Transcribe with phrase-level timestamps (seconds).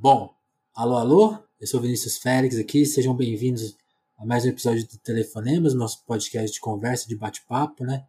[0.00, 0.32] Bom,
[0.76, 3.76] alô, alô, eu sou Vinícius Félix aqui, sejam bem-vindos
[4.16, 8.06] a mais um episódio do Telefonemas, nosso podcast de conversa, de bate-papo, né?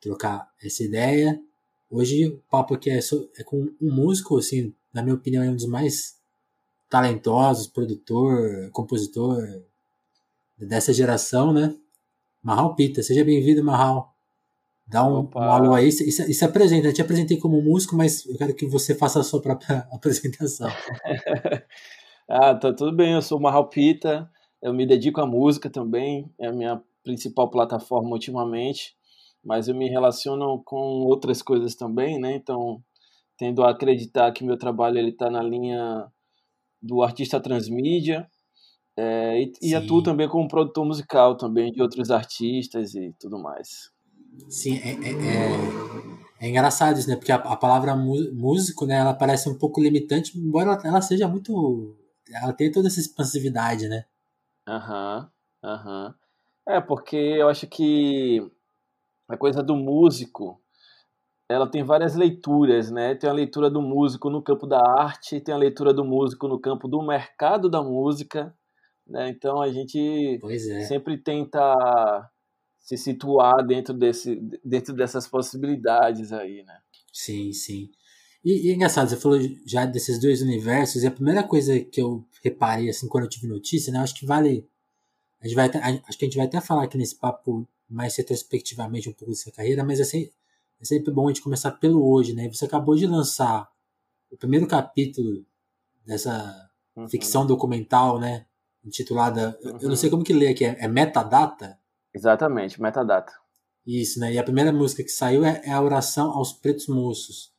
[0.00, 1.40] Trocar essa ideia.
[1.88, 2.98] Hoje o papo aqui é,
[3.38, 6.16] é, com um músico, assim, na minha opinião, é um dos mais
[6.88, 9.62] talentosos, produtor, compositor
[10.58, 11.76] dessa geração, né?
[12.42, 14.12] Marral Pita, seja bem-vindo, Marral.
[14.90, 16.88] Dá um, um alô aí e se, se apresenta.
[16.88, 20.68] Eu te apresentei como músico, mas eu quero que você faça a sua própria apresentação.
[22.28, 23.12] ah, tá tudo bem.
[23.12, 24.28] Eu sou o Marral Pita.
[24.60, 26.28] Eu me dedico à música também.
[26.40, 28.96] É a minha principal plataforma ultimamente.
[29.44, 32.34] Mas eu me relaciono com outras coisas também, né?
[32.34, 32.82] Então,
[33.38, 36.10] tendo a acreditar que meu trabalho ele está na linha
[36.82, 38.28] do artista transmídia.
[38.96, 43.88] É, e, e atuo também como produtor musical também de outros artistas e tudo mais.
[44.48, 47.16] Sim, é, é, é, é, engraçado isso, né?
[47.16, 51.28] Porque a, a, palavra músico, né, ela parece um pouco limitante, embora ela, ela seja
[51.28, 51.96] muito.
[52.32, 54.04] Ela tem toda essa expansividade, né?
[54.66, 55.30] Aham,
[55.62, 56.06] uhum, aham.
[56.06, 56.14] Uhum.
[56.68, 58.40] É, porque eu acho que
[59.28, 60.60] a coisa do músico,
[61.48, 63.14] ela tem várias leituras, né?
[63.14, 66.60] Tem a leitura do músico no campo da arte, tem a leitura do músico no
[66.60, 68.54] campo do mercado da música,
[69.06, 69.28] né?
[69.30, 70.80] Então a gente é.
[70.82, 72.30] sempre tenta
[72.90, 76.76] se situar dentro, desse, dentro dessas possibilidades aí, né?
[77.12, 77.88] Sim, sim.
[78.44, 82.00] E, e é engraçado, você falou já desses dois universos, e a primeira coisa que
[82.00, 84.66] eu reparei, assim, quando eu tive notícia, né, acho que vale,
[85.40, 88.16] a gente vai até, acho que a gente vai até falar aqui nesse papo mais
[88.16, 90.28] retrospectivamente um pouco dessa carreira, mas assim,
[90.80, 93.70] é sempre bom a gente começar pelo hoje, né, você acabou de lançar
[94.32, 95.44] o primeiro capítulo
[96.04, 97.08] dessa uhum.
[97.08, 98.46] ficção documental, né,
[98.84, 99.78] intitulada, uhum.
[99.80, 101.78] eu não sei como que lê aqui, é, é Metadata?
[102.14, 103.32] Exatamente, metadata.
[103.86, 104.32] Isso, né?
[104.32, 107.52] E a primeira música que saiu é, é a oração aos pretos moços.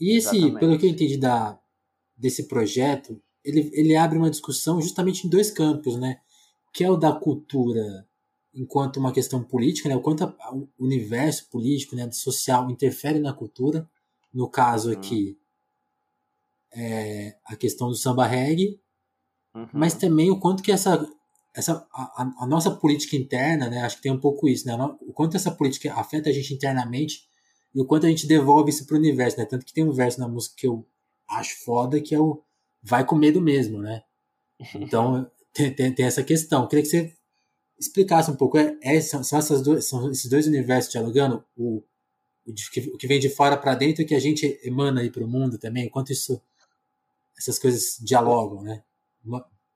[0.00, 0.58] E esse, Exatamente.
[0.58, 1.58] pelo que eu entendi da,
[2.16, 6.20] desse projeto, ele, ele abre uma discussão justamente em dois campos, né?
[6.72, 8.06] Que é o da cultura
[8.52, 9.96] enquanto uma questão política, né?
[9.96, 13.88] O quanto a, o universo político, né, social interfere na cultura.
[14.32, 14.96] No caso uhum.
[14.96, 15.38] aqui,
[16.72, 18.80] é a questão do samba reggae,
[19.54, 19.68] uhum.
[19.72, 21.06] mas também o quanto que essa
[21.54, 25.12] essa a, a, nossa política interna, né, acho que tem um pouco isso, né, o
[25.12, 27.28] quanto essa política afeta a gente internamente
[27.74, 29.92] e o quanto a gente devolve isso para o universo, né, tanto que tem um
[29.92, 30.84] verso na música que eu
[31.30, 32.42] acho foda que é o
[32.82, 34.02] vai com medo mesmo, né,
[34.74, 37.14] então tem, tem, tem, essa questão, eu queria que você
[37.78, 41.82] explicasse um pouco, é, é são, são, essas duas, são esses dois universos dialogando, o,
[42.46, 45.24] o, que, o vem de fora para dentro e que a gente emana aí para
[45.24, 46.40] o mundo também, enquanto isso
[47.36, 48.82] essas coisas dialogam, né?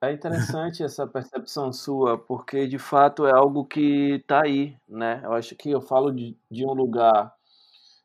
[0.01, 5.21] É interessante essa percepção sua, porque de fato é algo que está aí, né?
[5.25, 7.35] Eu acho que eu falo de, de um lugar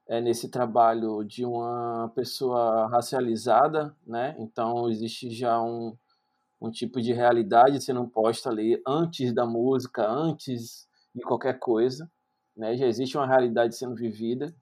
[0.08, 4.36] é, nesse trabalho de uma pessoa racializada, né?
[4.40, 5.96] Então existe já um,
[6.62, 12.10] um tipo de realidade sendo posta ali antes da música, antes de qualquer coisa,
[12.58, 12.78] né?
[12.78, 14.56] Já existe uma realidade sendo vivida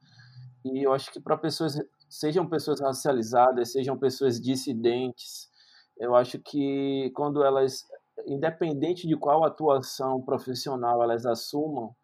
[0.66, 5.51] e eu acho que para pessoas sejam pessoas racializadas, sejam pessoas dissidentes,
[6.02, 7.86] eu acho que quando elas,
[8.26, 11.96] independente de qual atuação profissional elas assumam,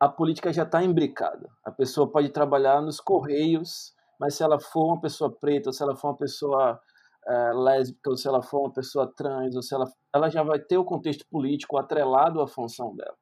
[0.00, 1.50] a política já está imbricada.
[1.62, 5.82] A pessoa pode trabalhar nos correios, mas se ela for uma pessoa preta, ou se
[5.82, 6.80] ela for uma pessoa
[7.26, 9.84] é, lésbica, ou se ela for uma pessoa trans, ou se ela,
[10.14, 13.18] ela já vai ter o contexto político atrelado à função dela.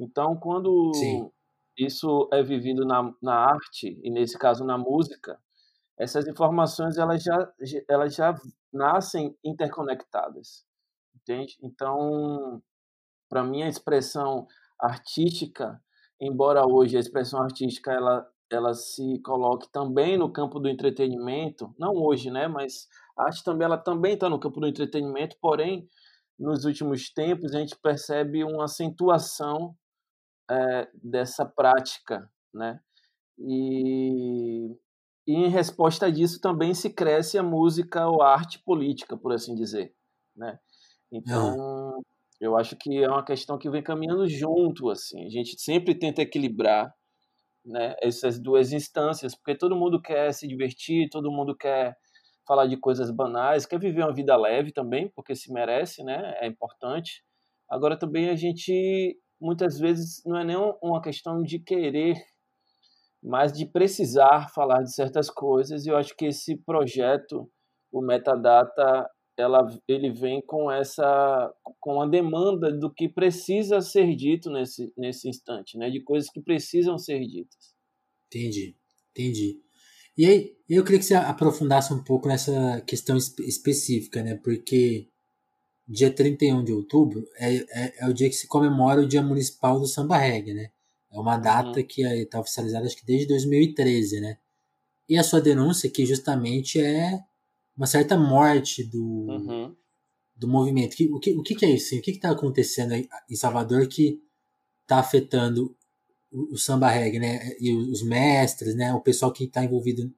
[0.00, 1.30] Então, quando Sim.
[1.78, 5.38] isso é vivido na, na arte, e nesse caso na música,
[6.02, 7.52] essas informações elas já,
[7.88, 8.34] elas já
[8.72, 10.66] nascem interconectadas,
[11.14, 11.56] entende?
[11.62, 12.60] Então,
[13.28, 14.46] para mim a expressão
[14.80, 15.80] artística,
[16.20, 21.94] embora hoje a expressão artística ela ela se coloque também no campo do entretenimento, não
[21.94, 22.46] hoje, né?
[22.48, 22.86] Mas
[23.16, 25.88] a arte também ela também está no campo do entretenimento, porém
[26.38, 29.74] nos últimos tempos a gente percebe uma acentuação
[30.50, 32.78] é, dessa prática, né?
[33.38, 34.76] E
[35.26, 39.54] e em resposta disso também se cresce a música ou a arte política, por assim
[39.54, 39.94] dizer,
[40.36, 40.58] né?
[41.10, 41.98] Então,
[42.40, 42.46] é.
[42.46, 45.24] eu acho que é uma questão que vem caminhando junto, assim.
[45.26, 46.92] A gente sempre tenta equilibrar,
[47.64, 51.96] né, essas duas instâncias, porque todo mundo quer se divertir, todo mundo quer
[52.46, 56.34] falar de coisas banais, quer viver uma vida leve também, porque se merece, né?
[56.40, 57.22] É importante.
[57.70, 62.16] Agora também a gente muitas vezes não é nem uma questão de querer
[63.22, 65.86] mas de precisar falar de certas coisas.
[65.86, 67.48] E eu acho que esse projeto,
[67.92, 74.50] o Metadata, ela, ele vem com essa com a demanda do que precisa ser dito
[74.50, 75.90] nesse, nesse instante, né?
[75.90, 77.74] De coisas que precisam ser ditas.
[78.26, 78.76] Entendi,
[79.10, 79.60] entendi.
[80.16, 84.34] E aí, eu queria que você aprofundasse um pouco nessa questão específica, né?
[84.36, 85.08] Porque
[85.88, 89.80] dia 31 de outubro é, é, é, o dia que se comemora o Dia Municipal
[89.80, 90.70] do Samba Reggae, né?
[91.12, 91.86] É uma data uhum.
[91.86, 94.38] que está oficializada acho que desde 2013, né?
[95.08, 97.20] E a sua denúncia que justamente é
[97.76, 99.76] uma certa morte do, uhum.
[100.34, 100.94] do movimento.
[101.14, 101.94] O que, o que é isso?
[101.96, 104.22] O que está acontecendo em Salvador que
[104.82, 105.76] está afetando
[106.30, 107.54] o, o, samba reggae, né?
[107.60, 108.94] E os mestres, né?
[108.94, 110.10] O pessoal que está envolvido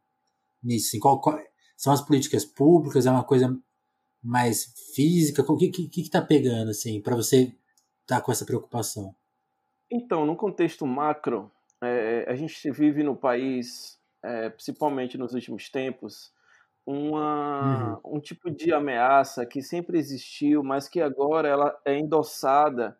[0.62, 0.88] nisso.
[0.88, 1.40] Assim, qual, qual,
[1.76, 3.06] são as políticas públicas?
[3.06, 3.56] É uma coisa
[4.22, 5.42] mais física?
[5.42, 7.52] O que que está pegando assim para você
[8.02, 9.14] estar tá com essa preocupação?
[9.94, 16.32] Então, no contexto macro, é, a gente vive no país, é, principalmente nos últimos tempos,
[16.84, 18.16] uma, uhum.
[18.16, 22.98] um tipo de ameaça que sempre existiu, mas que agora ela é endossada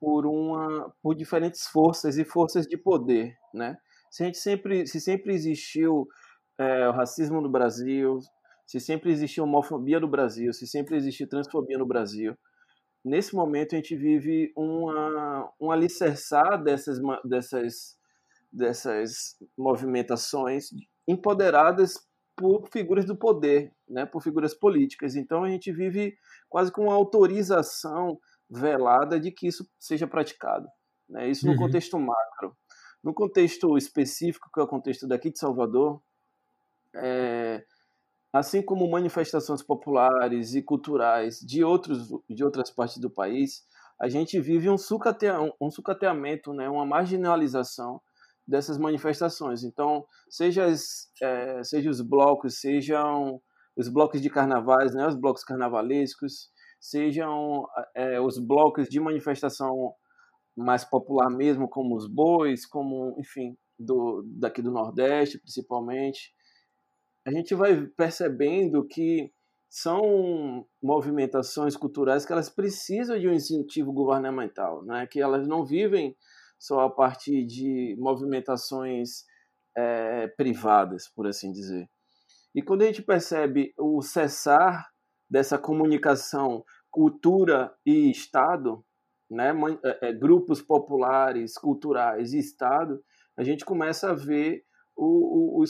[0.00, 3.78] por uma por diferentes forças e forças de poder, né?
[4.10, 6.08] Se a gente sempre se sempre existiu
[6.58, 8.18] é, o racismo no Brasil,
[8.66, 12.36] se sempre existiu homofobia no Brasil, se sempre existiu transfobia no Brasil,
[13.06, 17.96] nesse momento a gente vive uma um alicerçar dessas dessas
[18.52, 20.70] dessas movimentações
[21.06, 21.94] empoderadas
[22.34, 25.14] por figuras do poder, né, por figuras políticas.
[25.14, 26.16] Então a gente vive
[26.48, 28.18] quase com uma autorização
[28.50, 30.68] velada de que isso seja praticado.
[31.08, 31.30] Né?
[31.30, 31.58] Isso no uhum.
[31.58, 32.56] contexto macro.
[33.02, 36.02] No contexto específico, que é o contexto daqui de Salvador,
[36.94, 37.64] é,
[38.38, 43.64] assim como manifestações populares e culturais de, outros, de outras partes do país,
[44.00, 48.00] a gente vive um, sucatea, um sucateamento, né, uma marginalização
[48.46, 49.64] dessas manifestações.
[49.64, 53.40] Então, seja, as, é, seja os blocos, sejam
[53.76, 56.50] os blocos de carnavais, né, os blocos carnavalescos,
[56.80, 59.94] sejam é, os blocos de manifestação
[60.56, 66.32] mais popular mesmo, como os bois, como, enfim, do, daqui do Nordeste, principalmente,
[67.26, 69.32] a gente vai percebendo que
[69.68, 75.08] são movimentações culturais que elas precisam de um incentivo governamental, né?
[75.08, 76.16] que elas não vivem
[76.56, 79.24] só a partir de movimentações
[79.76, 81.90] é, privadas, por assim dizer.
[82.54, 84.88] E quando a gente percebe o cessar
[85.28, 88.84] dessa comunicação cultura e Estado,
[89.28, 89.52] né,
[89.84, 93.02] é, é, grupos populares, culturais e Estado,
[93.36, 94.64] a gente começa a ver
[94.96, 95.64] o, o,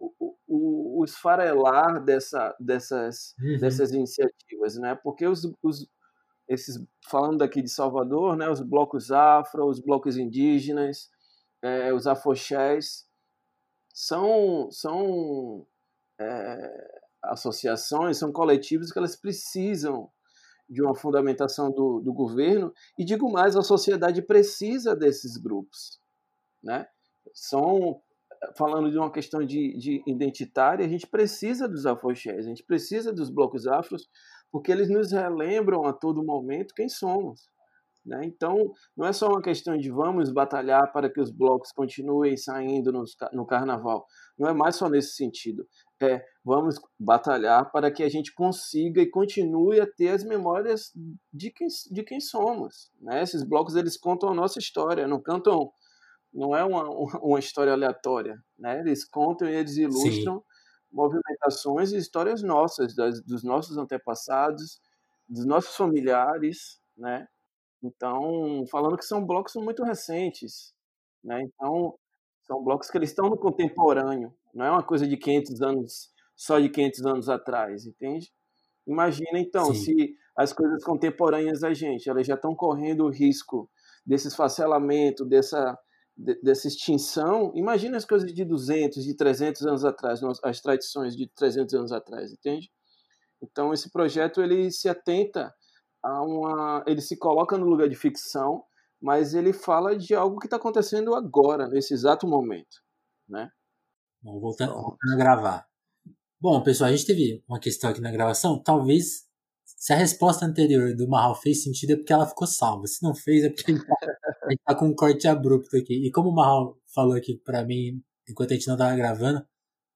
[0.00, 3.58] o, o, o esfarelar dessa, dessas, uhum.
[3.58, 4.94] dessas iniciativas, né?
[4.96, 5.88] Porque os, os,
[6.48, 11.08] esses, falando aqui de Salvador, né, os blocos afro, os blocos indígenas,
[11.62, 13.06] é, os afoxés,
[13.92, 15.66] são, são
[16.20, 20.10] é, associações, são coletivos que elas precisam
[20.68, 26.00] de uma fundamentação do, do governo e digo mais, a sociedade precisa desses grupos,
[26.62, 26.86] né?
[27.34, 28.02] São
[28.56, 33.12] falando de uma questão de, de identitária, a gente precisa dos afoxés, a gente precisa
[33.12, 34.08] dos blocos afros,
[34.50, 37.48] porque eles nos relembram a todo momento quem somos.
[38.08, 38.24] Né?
[38.24, 38.56] Então,
[38.96, 43.04] não é só uma questão de vamos batalhar para que os blocos continuem saindo no,
[43.32, 44.06] no carnaval.
[44.38, 45.66] Não é mais só nesse sentido.
[46.00, 50.90] É vamos batalhar para que a gente consiga e continue a ter as memórias
[51.30, 52.90] de quem, de quem somos.
[53.00, 53.22] Né?
[53.22, 55.70] Esses blocos eles contam a nossa história, não cantam.
[56.32, 56.88] Não é uma,
[57.22, 58.42] uma história aleatória.
[58.58, 58.80] Né?
[58.80, 60.44] Eles contam e eles ilustram Sim.
[60.92, 64.80] movimentações e histórias nossas, das, dos nossos antepassados,
[65.28, 67.26] dos nossos familiares, né?
[67.82, 70.74] Então, falando que são blocos muito recentes,
[71.22, 71.42] né?
[71.42, 71.96] Então,
[72.42, 76.58] são blocos que eles estão no contemporâneo, não é uma coisa de 500 anos, só
[76.58, 78.32] de 500 anos atrás, entende?
[78.86, 79.74] Imagina então Sim.
[79.74, 83.70] se as coisas contemporâneas da gente, elas já estão correndo o risco
[84.06, 85.78] desse esfacelamento, dessa
[86.42, 91.74] dessa extinção, imagina as coisas de 200, de 300 anos atrás, as tradições de 300
[91.74, 92.70] anos atrás, entende?
[93.40, 95.54] Então esse projeto ele se atenta
[96.02, 98.64] a uma, ele se coloca no lugar de ficção,
[99.00, 102.82] mas ele fala de algo que está acontecendo agora, nesse exato momento,
[103.28, 103.48] né?
[104.20, 105.66] Bom, voltando, voltando a gravar.
[106.40, 108.60] Bom, pessoal, a gente teve uma questão aqui na gravação.
[108.60, 109.27] Talvez,
[109.78, 112.86] se a resposta anterior do Marral fez sentido, é porque ela ficou salva.
[112.88, 113.94] Se não fez, é porque a gente tá,
[114.44, 116.04] a gente tá com um corte abrupto aqui.
[116.04, 119.46] E como o Marral falou aqui para mim, enquanto a gente não tava gravando,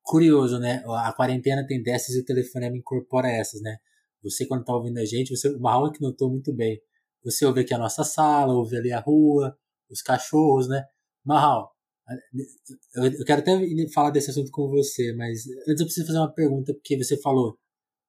[0.03, 0.85] curioso, né?
[0.87, 3.77] A quarentena tem dessas e o telefonema incorpora essas, né?
[4.23, 6.81] Você, quando tá ouvindo a gente, você, o Marral é que notou muito bem.
[7.25, 9.57] Você ouve aqui a nossa sala, ouve ali a rua,
[9.91, 10.85] os cachorros, né?
[11.25, 11.73] Marral,
[12.95, 13.53] eu quero até
[13.93, 17.59] falar desse assunto com você, mas antes eu preciso fazer uma pergunta, porque você falou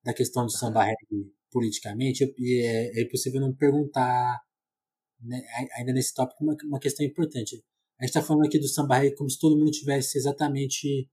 [0.03, 4.41] da questão do samba reggae politicamente, é, é impossível não perguntar,
[5.22, 5.41] né,
[5.77, 7.63] ainda nesse tópico, uma, uma questão importante.
[8.00, 11.07] A gente está falando aqui do samba reggae como se todo mundo tivesse exatamente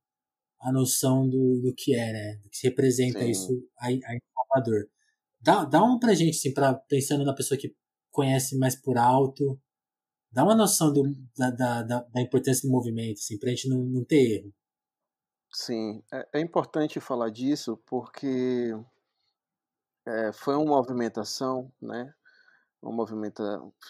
[0.60, 2.36] a noção do, do que é, né?
[2.42, 3.30] Do que representa Sim.
[3.30, 4.88] isso aí, aí em Salvador.
[5.40, 7.74] Dá, dá um pra gente, assim, pra, pensando na pessoa que
[8.10, 9.58] conhece mais por alto,
[10.30, 11.02] dá uma noção do,
[11.36, 14.54] da, da, da, importância do movimento, assim, pra gente não, não ter erro.
[15.52, 18.70] Sim, é, é importante falar disso porque
[20.10, 22.12] é, foi uma movimentação, né?
[22.82, 23.42] Um movimento,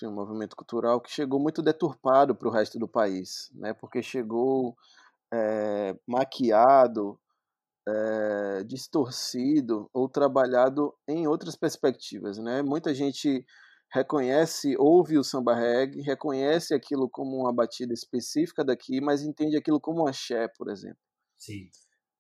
[0.02, 3.72] um movimento cultural que chegou muito deturpado para o resto do país, né?
[3.72, 4.76] Porque chegou
[5.32, 7.18] é, maquiado,
[7.88, 12.62] é, distorcido ou trabalhado em outras perspectivas, né?
[12.62, 13.44] Muita gente
[13.92, 19.80] reconhece, ouve o samba reggae, reconhece aquilo como uma batida específica daqui, mas entende aquilo
[19.80, 20.98] como um axé, por exemplo.
[21.38, 21.70] Sim.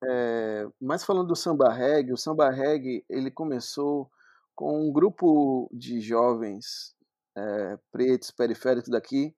[0.02, 4.10] É, mas falando do samba reggae, o samba reggae ele começou
[4.54, 6.94] com um grupo de jovens
[7.36, 9.34] é, pretos periféricos daqui,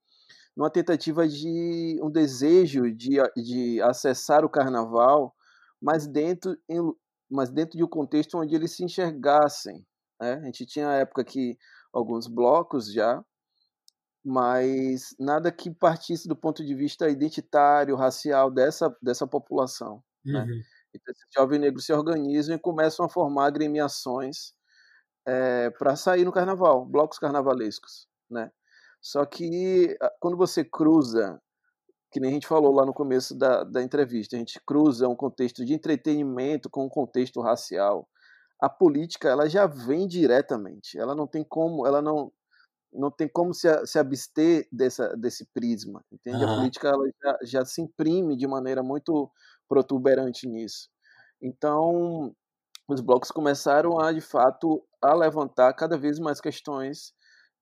[0.57, 5.35] numa tentativa de um desejo de, de acessar o carnaval,
[5.81, 6.81] mas dentro, em,
[7.31, 9.85] mas dentro de um contexto onde eles se enxergassem.
[10.21, 10.35] Né?
[10.35, 11.59] A gente tinha a época que
[11.93, 13.25] alguns blocos já,
[14.25, 20.03] mas nada que partisse do ponto de vista identitário, racial dessa, dessa população.
[20.25, 20.41] Né?
[20.41, 20.47] Uhum.
[20.47, 20.63] Né?
[20.95, 24.53] Então, esses jovens negros se organizam e começam a formar agremiações
[25.27, 28.07] é, para sair no carnaval, blocos carnavalescos.
[28.31, 28.51] Né?
[29.01, 31.41] Só que quando você cruza,
[32.11, 35.17] que nem a gente falou lá no começo da, da entrevista, a gente cruza um
[35.17, 38.09] contexto de entretenimento com um contexto racial,
[38.61, 40.99] a política ela já vem diretamente.
[40.99, 42.33] Ela não tem como, ela não
[42.93, 46.45] não tem como se, se abster dessa, desse prisma, entende?
[46.45, 46.53] Uhum.
[46.53, 49.31] A política ela já, já se imprime de maneira muito
[49.69, 50.89] protuberante nisso.
[51.41, 52.35] Então,
[52.89, 57.13] os blocos começaram a, de fato, a levantar cada vez mais questões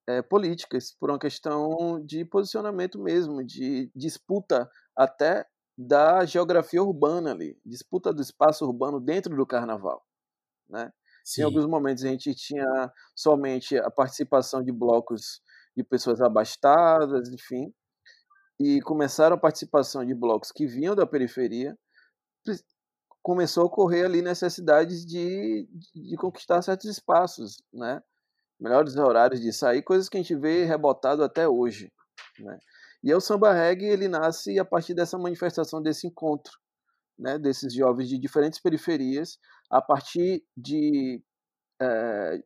[0.07, 5.45] é, políticas, por uma questão de posicionamento mesmo, de disputa até
[5.77, 10.03] da geografia urbana ali, disputa do espaço urbano dentro do carnaval,
[10.69, 10.91] né?
[11.23, 11.41] Sim.
[11.41, 15.41] Em alguns momentos a gente tinha somente a participação de blocos
[15.75, 17.73] de pessoas abastadas, enfim,
[18.59, 21.77] e começaram a participação de blocos que vinham da periferia,
[23.21, 28.01] começou a ocorrer ali necessidades de, de conquistar certos espaços, né?
[28.59, 31.91] Melhores horários de sair, coisas que a gente vê rebotado até hoje,
[32.39, 32.57] né?
[33.03, 36.53] E o samba reggae ele nasce a partir dessa manifestação desse encontro,
[37.17, 37.37] né?
[37.37, 41.23] Desses jovens de diferentes periferias a partir de,
[41.81, 42.43] é,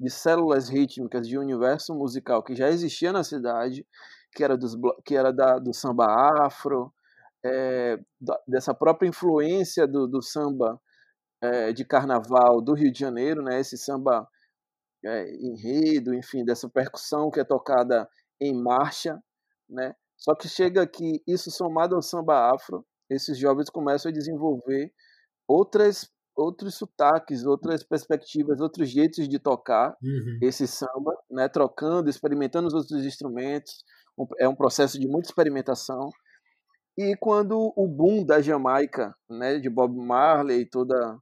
[0.00, 3.86] de células rítmicas de um universo musical que já existia na cidade,
[4.34, 6.06] que era, dos, que era da, do samba
[6.44, 6.92] afro,
[7.44, 7.98] é,
[8.46, 10.80] dessa própria influência do, do samba
[11.42, 14.26] é, de carnaval do Rio de Janeiro, né, esse samba
[15.40, 18.08] enredo, enfim, dessa percussão que é tocada
[18.40, 19.20] em marcha,
[19.68, 19.94] né?
[20.16, 24.92] Só que chega que isso somado ao samba afro, esses jovens começam a desenvolver
[25.48, 30.38] outras outros sotaques, outras perspectivas, outros jeitos de tocar uhum.
[30.40, 31.48] esse samba, né?
[31.48, 33.84] Trocando, experimentando os outros instrumentos.
[34.38, 36.08] É um processo de muita experimentação.
[36.96, 41.18] E quando o boom da Jamaica, né, de Bob Marley e toda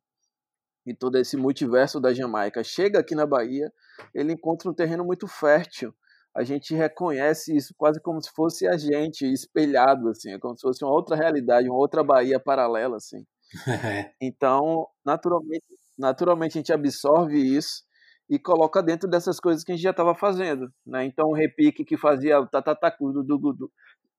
[0.86, 3.70] e todo esse multiverso da Jamaica chega aqui na Bahia,
[4.14, 5.94] ele encontra um terreno muito fértil.
[6.34, 10.62] A gente reconhece isso quase como se fosse a gente espelhado assim, é como se
[10.62, 13.24] fosse uma outra realidade, uma outra Bahia paralela assim.
[14.20, 15.64] então, naturalmente,
[15.98, 17.82] naturalmente a gente absorve isso
[18.28, 21.04] e coloca dentro dessas coisas que a gente já estava fazendo, né?
[21.04, 23.72] Então o repique que fazia o tatatacu do, do, do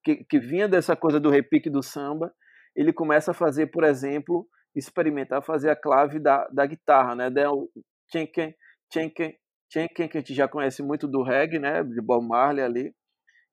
[0.04, 2.34] que, que vinha dessa coisa do repique do samba,
[2.76, 7.30] ele começa a fazer, por exemplo, experimentar fazer a clave da, da guitarra, né?
[7.50, 7.70] o
[8.10, 8.56] tchenken,
[8.90, 9.36] tchenken,
[9.70, 11.84] tchenken, que a gente já conhece muito do reggae, né?
[11.84, 12.96] De Bob Marley ali.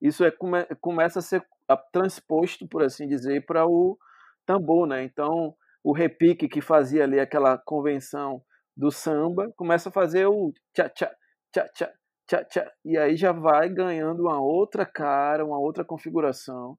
[0.01, 1.43] Isso é, come, começa a ser
[1.91, 3.97] transposto, por assim dizer, para o
[4.45, 5.03] tambor, né?
[5.03, 5.53] Então,
[5.83, 8.41] o repique que fazia ali aquela convenção
[8.75, 11.11] do samba, começa a fazer o tcha tcha
[11.51, 11.98] tcha tcha
[12.29, 16.77] tcha tcha e aí já vai ganhando uma outra cara, uma outra configuração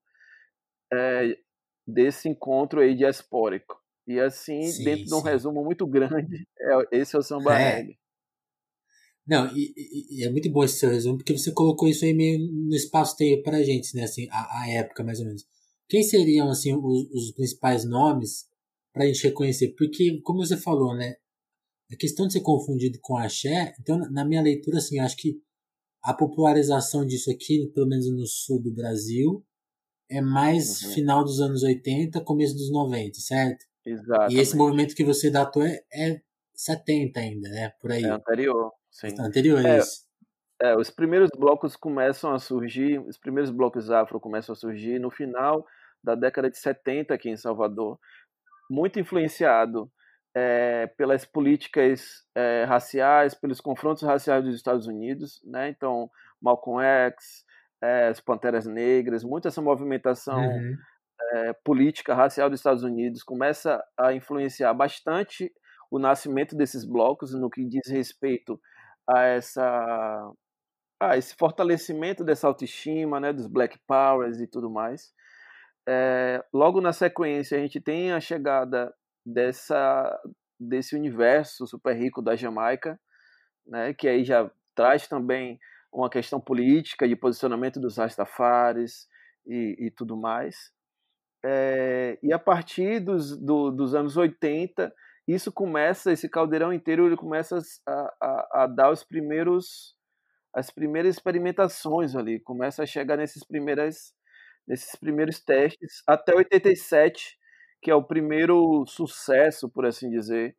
[0.93, 1.37] é,
[1.87, 3.79] desse encontro aí diaspórico.
[4.07, 5.07] E assim, sim, dentro sim.
[5.07, 7.77] de um resumo muito grande, é, esse é o samba é.
[7.77, 7.99] reggae.
[9.27, 9.73] Não, e,
[10.11, 13.45] e, é muito bom esse seu resumo, porque você colocou isso aí meio no espaço-tempo
[13.45, 15.47] pra gente, né, assim, a, a, época mais ou menos.
[15.89, 18.51] Quem seriam, assim, os, os principais nomes
[18.93, 19.75] para a gente reconhecer.
[19.77, 21.17] Porque, como você falou, né?
[21.93, 25.41] A questão de ser confundido com axé, então, na minha leitura, assim, acho que
[26.03, 29.45] a popularização disso aqui, pelo menos no sul do Brasil,
[30.09, 30.93] é mais uhum.
[30.93, 33.65] final dos anos 80, começo dos 90, certo?
[33.85, 34.33] Exato.
[34.33, 36.21] E esse movimento que você datou é, é
[36.55, 37.73] 70 ainda, né?
[37.81, 38.05] Por aí.
[38.05, 39.09] É anterior, sim.
[39.09, 40.05] É anterior é, isso.
[40.61, 45.11] É, os primeiros blocos começam a surgir, os primeiros blocos afro começam a surgir no
[45.11, 45.67] final
[46.03, 47.99] da década de 70 aqui em Salvador
[48.71, 49.91] muito influenciado
[50.35, 55.69] é, pelas políticas é, raciais, pelos confrontos raciais dos Estados Unidos, né?
[55.69, 56.11] Então,
[56.41, 57.45] Malcolm X,
[57.83, 60.77] é, as Panteras Negras, muito essa movimentação uhum.
[61.65, 65.51] política racial dos Estados Unidos começa a influenciar bastante
[65.91, 68.61] o nascimento desses blocos no que diz respeito
[69.09, 70.33] a essa
[71.03, 75.11] a esse fortalecimento dessa autoestima, né, dos Black Powers e tudo mais.
[75.89, 80.19] É, logo na sequência a gente tem a chegada dessa
[80.59, 83.01] desse universo super rico da Jamaica,
[83.67, 85.59] né, que aí já traz também
[85.93, 89.09] uma questão política de posicionamento dos Rastafaris
[89.47, 90.71] e, e tudo mais.
[91.43, 94.93] É, e a partir dos, do, dos anos 80,
[95.27, 99.95] isso começa, esse caldeirão inteiro, ele começa a, a, a, dar os primeiros,
[100.53, 104.13] as primeiras experimentações ali, começa a chegar nesses primeiras,
[104.67, 107.39] nesses primeiros testes, até 87,
[107.81, 110.57] que é o primeiro sucesso, por assim dizer,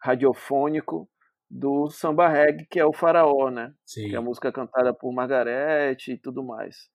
[0.00, 1.08] radiofônico
[1.50, 3.72] do samba reggae, que é o Faraó, né?
[3.84, 4.08] Sim.
[4.08, 6.88] Que é a música cantada por Margarete e tudo mais.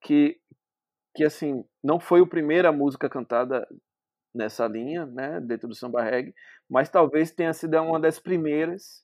[0.00, 0.38] Que,
[1.14, 3.66] que assim, não foi a primeira música cantada
[4.34, 6.34] nessa linha, né, dentro do samba reggae,
[6.68, 9.02] mas talvez tenha sido uma das primeiras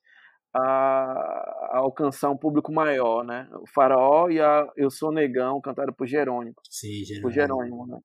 [0.55, 3.49] a, a alcançar um público maior, né?
[3.55, 6.57] O Faraó e a Eu Sou Negão, cantada por Jerônimo.
[6.69, 7.23] Sim, Jerônimo.
[7.23, 7.99] Por Jerônimo, né?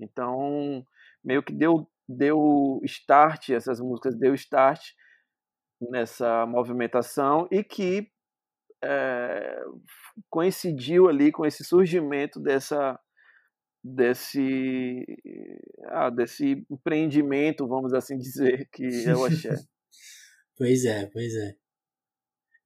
[0.00, 0.84] Então,
[1.26, 4.80] meio que deu, deu start, essas músicas deu start
[5.90, 8.08] nessa movimentação e que
[8.82, 9.60] é,
[10.30, 12.98] coincidiu ali com esse surgimento dessa
[13.82, 15.04] desse
[15.88, 19.54] ah, desse empreendimento, vamos assim dizer, que é o axé.
[20.56, 21.65] pois é, pois é.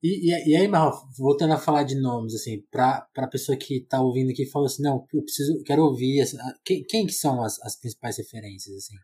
[0.02, 3.78] E, e, e aí, Marro, voltando a falar de nomes, assim, para a pessoa que
[3.78, 6.24] está ouvindo aqui, fala assim, não, eu preciso, quero ouvir,
[6.64, 8.96] quem, quem que são as, as principais referências, assim?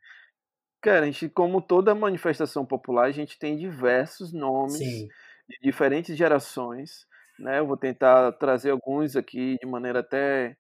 [0.81, 5.09] Cara, a gente, como toda manifestação popular, a gente tem diversos nomes Sim.
[5.49, 7.07] de diferentes gerações,
[7.39, 7.59] né?
[7.59, 10.57] Eu vou tentar trazer alguns aqui de maneira até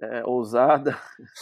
[0.00, 0.98] é, ousada.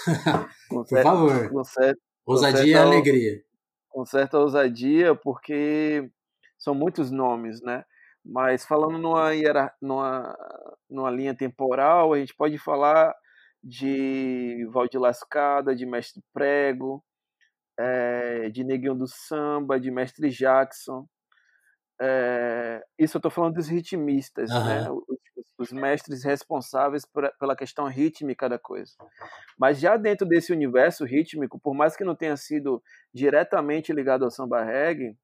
[0.69, 1.51] Por certo, favor.
[1.51, 3.43] Com certo, ousadia e alegria.
[3.89, 6.11] Com certa ousadia, porque
[6.59, 7.85] são muitos nomes, né?
[8.25, 9.31] Mas falando numa,
[9.81, 10.37] numa,
[10.89, 13.15] numa linha temporal, a gente pode falar
[13.63, 17.05] de Valdir Lascada, de Mestre Prego,
[17.79, 21.07] é, de Neguinho do Samba, de Mestre Jackson.
[22.01, 24.65] É, isso eu estou falando dos ritmistas, uhum.
[24.65, 24.91] né?
[24.91, 25.05] Os,
[25.59, 28.93] os, mestres responsáveis por, pela questão rítmica da coisa.
[29.57, 32.83] Mas já dentro desse universo rítmico, por mais que não tenha sido
[33.15, 35.17] diretamente ligado ao samba reggae,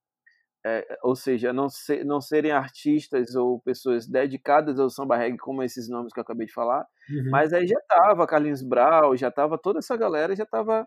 [0.68, 5.62] é, ou seja, não, ser, não serem artistas ou pessoas dedicadas ao samba reggae, como
[5.62, 7.30] esses nomes que eu acabei de falar, uhum.
[7.30, 10.86] mas aí já estava Carlinhos Brau, já estava toda essa galera, já estava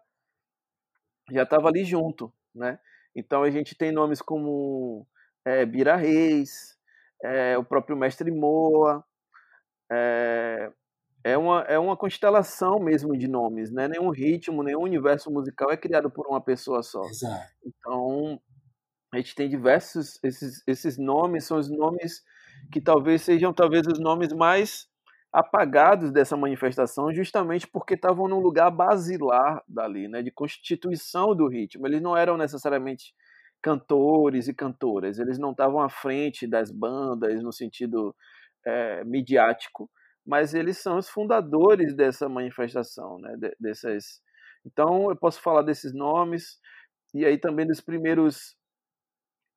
[1.32, 2.78] já tava ali junto, né?
[3.15, 5.08] Então a gente tem nomes como
[5.46, 6.78] é, Bira Reis,
[7.24, 9.04] é, o próprio Mestre Moa,
[9.91, 10.72] é,
[11.24, 13.88] é, uma, é uma constelação mesmo de nomes, né?
[13.88, 17.04] Nenhum ritmo, nenhum universo musical é criado por uma pessoa só.
[17.06, 17.52] Exato.
[17.65, 18.39] Então
[19.12, 22.24] a gente tem diversos esses, esses nomes são os nomes
[22.71, 24.88] que talvez sejam talvez os nomes mais
[25.32, 31.88] apagados dessa manifestação justamente porque estavam num lugar basilar dali, né, de constituição do ritmo.
[31.88, 33.13] Eles não eram necessariamente
[33.62, 38.15] cantores e cantoras, eles não estavam à frente das bandas no sentido
[38.65, 39.89] é, midiático,
[40.26, 44.21] mas eles são os fundadores dessa manifestação, né, dessas.
[44.65, 46.60] Então eu posso falar desses nomes
[47.13, 48.56] e aí também dos primeiros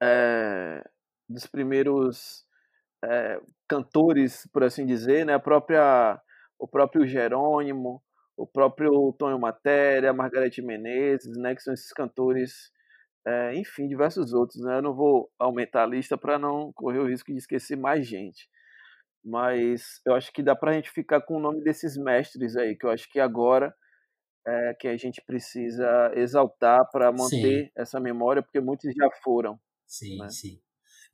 [0.05, 0.85] é,
[1.29, 2.45] dos primeiros
[3.05, 5.35] é, cantores, por assim dizer, né?
[5.35, 6.21] A própria,
[6.59, 8.03] o próprio Jerônimo,
[8.37, 11.55] o próprio Tonho Matéria, Margarete Menezes, né?
[11.55, 12.71] Que são esses cantores,
[13.27, 14.79] é, enfim, diversos outros, né?
[14.79, 18.49] Eu não vou aumentar a lista para não correr o risco de esquecer mais gente.
[19.25, 22.77] Mas eu acho que dá para a gente ficar com o nome desses mestres aí,
[22.77, 23.75] que eu acho que agora
[24.47, 27.71] é que a gente precisa exaltar para manter Sim.
[27.75, 29.59] essa memória, porque muitos já foram.
[29.99, 30.29] Sim, né?
[30.29, 30.61] sim.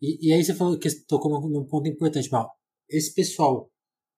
[0.00, 2.50] E, e aí você falou que tocou num ponto importante, Mal.
[2.88, 3.70] Esse pessoal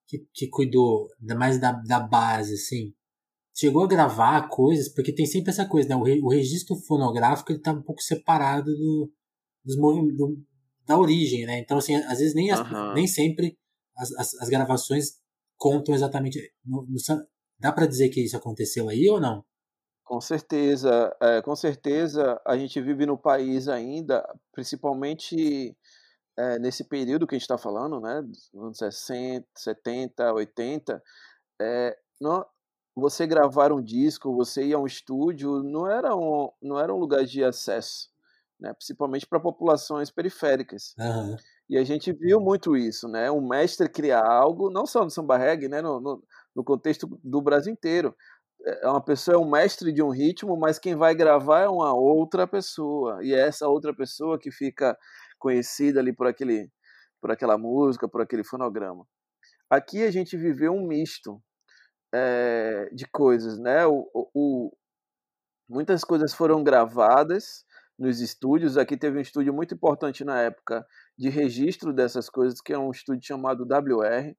[0.07, 2.95] que, que cuidou mais da, da base, assim,
[3.55, 5.97] chegou a gravar coisas, porque tem sempre essa coisa, né?
[5.97, 9.13] O, re, o registro fonográfico ele tá um pouco separado do,
[9.65, 10.39] dos movimentos,
[10.87, 11.59] da origem, né?
[11.59, 12.95] Então, assim, às vezes nem, as, uhum.
[12.95, 13.59] nem sempre
[13.97, 15.21] as, as, as, gravações
[15.57, 16.39] contam exatamente.
[16.65, 16.97] No, no,
[17.59, 19.45] dá para dizer que isso aconteceu aí ou não?
[20.13, 24.23] Com certeza, é, com certeza a gente vive no país ainda,
[24.53, 25.75] principalmente
[26.37, 28.23] é, nesse período que a gente está falando, né,
[28.55, 31.03] anos 60, 70, 80,
[31.63, 32.45] é, não,
[32.95, 36.99] você gravar um disco, você ir a um estúdio, não era um, não era um
[36.99, 38.11] lugar de acesso,
[38.61, 38.75] né?
[38.75, 40.95] principalmente para populações periféricas.
[40.99, 41.37] Uhum.
[41.71, 43.31] E a gente viu muito isso, né?
[43.31, 45.81] Um mestre criar algo, não só no samba reggae, né?
[45.81, 46.23] no, no,
[46.55, 48.15] no contexto do Brasil inteiro.
[48.65, 51.95] É uma pessoa é um mestre de um ritmo, mas quem vai gravar é uma
[51.95, 53.19] outra pessoa.
[53.23, 54.97] E é essa outra pessoa que fica
[55.39, 56.71] conhecida ali por aquele
[57.21, 59.07] por aquela música, por aquele fonograma.
[59.71, 61.41] Aqui a gente viveu um misto
[62.13, 63.87] é, de coisas, né?
[63.87, 64.77] O, o,
[65.69, 67.65] muitas coisas foram gravadas
[67.99, 68.77] nos estúdios.
[68.77, 70.85] Aqui teve um estúdio muito importante na época
[71.17, 74.35] de registro dessas coisas, que é um estúdio chamado WR,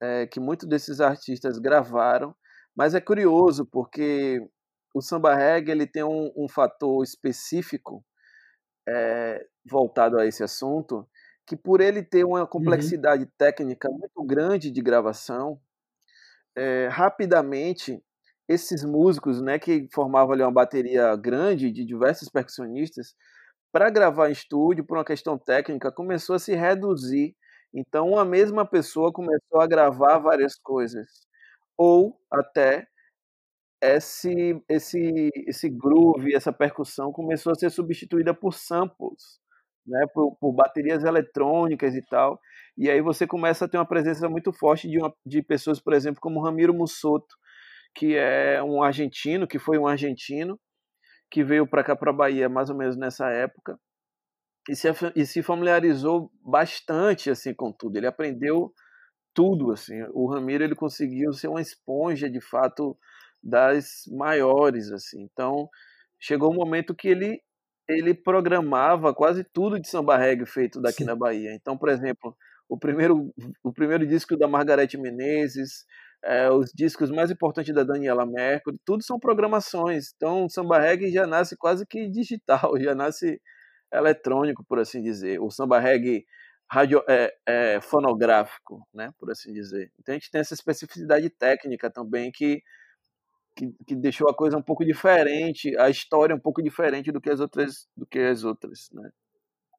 [0.00, 2.34] é, que muitos desses artistas gravaram.
[2.76, 4.40] Mas é curioso porque
[4.94, 8.04] o samba reggae ele tem um, um fator específico
[8.88, 11.08] é, voltado a esse assunto,
[11.46, 12.46] que por ele ter uma uhum.
[12.46, 13.30] complexidade uhum.
[13.36, 15.60] técnica muito grande de gravação,
[16.56, 18.02] é, rapidamente
[18.48, 23.14] esses músicos, né, que formavam ali uma bateria grande de diversos percussionistas,
[23.72, 27.36] para gravar em estúdio, por uma questão técnica, começou a se reduzir.
[27.72, 31.06] Então, uma mesma pessoa começou a gravar várias coisas,
[31.80, 32.86] ou até
[33.82, 39.40] esse esse esse groove, essa percussão começou a ser substituída por samples,
[39.86, 42.38] né, por, por baterias eletrônicas e tal.
[42.76, 45.94] E aí você começa a ter uma presença muito forte de, uma, de pessoas, por
[45.94, 47.34] exemplo, como Ramiro Mussoto,
[47.94, 50.60] que é um argentino, que foi um argentino,
[51.30, 53.78] que veio para cá, para Bahia, mais ou menos nessa época,
[54.68, 57.96] e se, e se familiarizou bastante assim com tudo.
[57.96, 58.72] Ele aprendeu
[59.34, 60.02] tudo assim.
[60.12, 62.96] O Ramiro ele conseguiu ser uma esponja de fato
[63.42, 65.22] das maiores assim.
[65.32, 65.68] Então
[66.18, 67.40] chegou um momento que ele
[67.88, 71.06] ele programava quase tudo de samba reggae feito daqui Sim.
[71.06, 71.52] na Bahia.
[71.54, 72.36] Então, por exemplo,
[72.68, 73.32] o primeiro,
[73.64, 75.84] o primeiro disco da Margarete Menezes,
[76.24, 80.12] é, os discos mais importantes da Daniela Mercury, tudo são programações.
[80.14, 83.40] Então, o samba reggae já nasce quase que digital, já nasce
[83.92, 85.40] eletrônico, por assim dizer.
[85.40, 86.24] O samba reggae
[86.70, 89.90] radio, é, é, fonográfico, né, por assim dizer.
[89.98, 92.62] Então, a gente tem essa especificidade técnica também que,
[93.56, 97.28] que, que deixou a coisa um pouco diferente, a história um pouco diferente do que
[97.28, 99.10] as outras, do que as outras, né?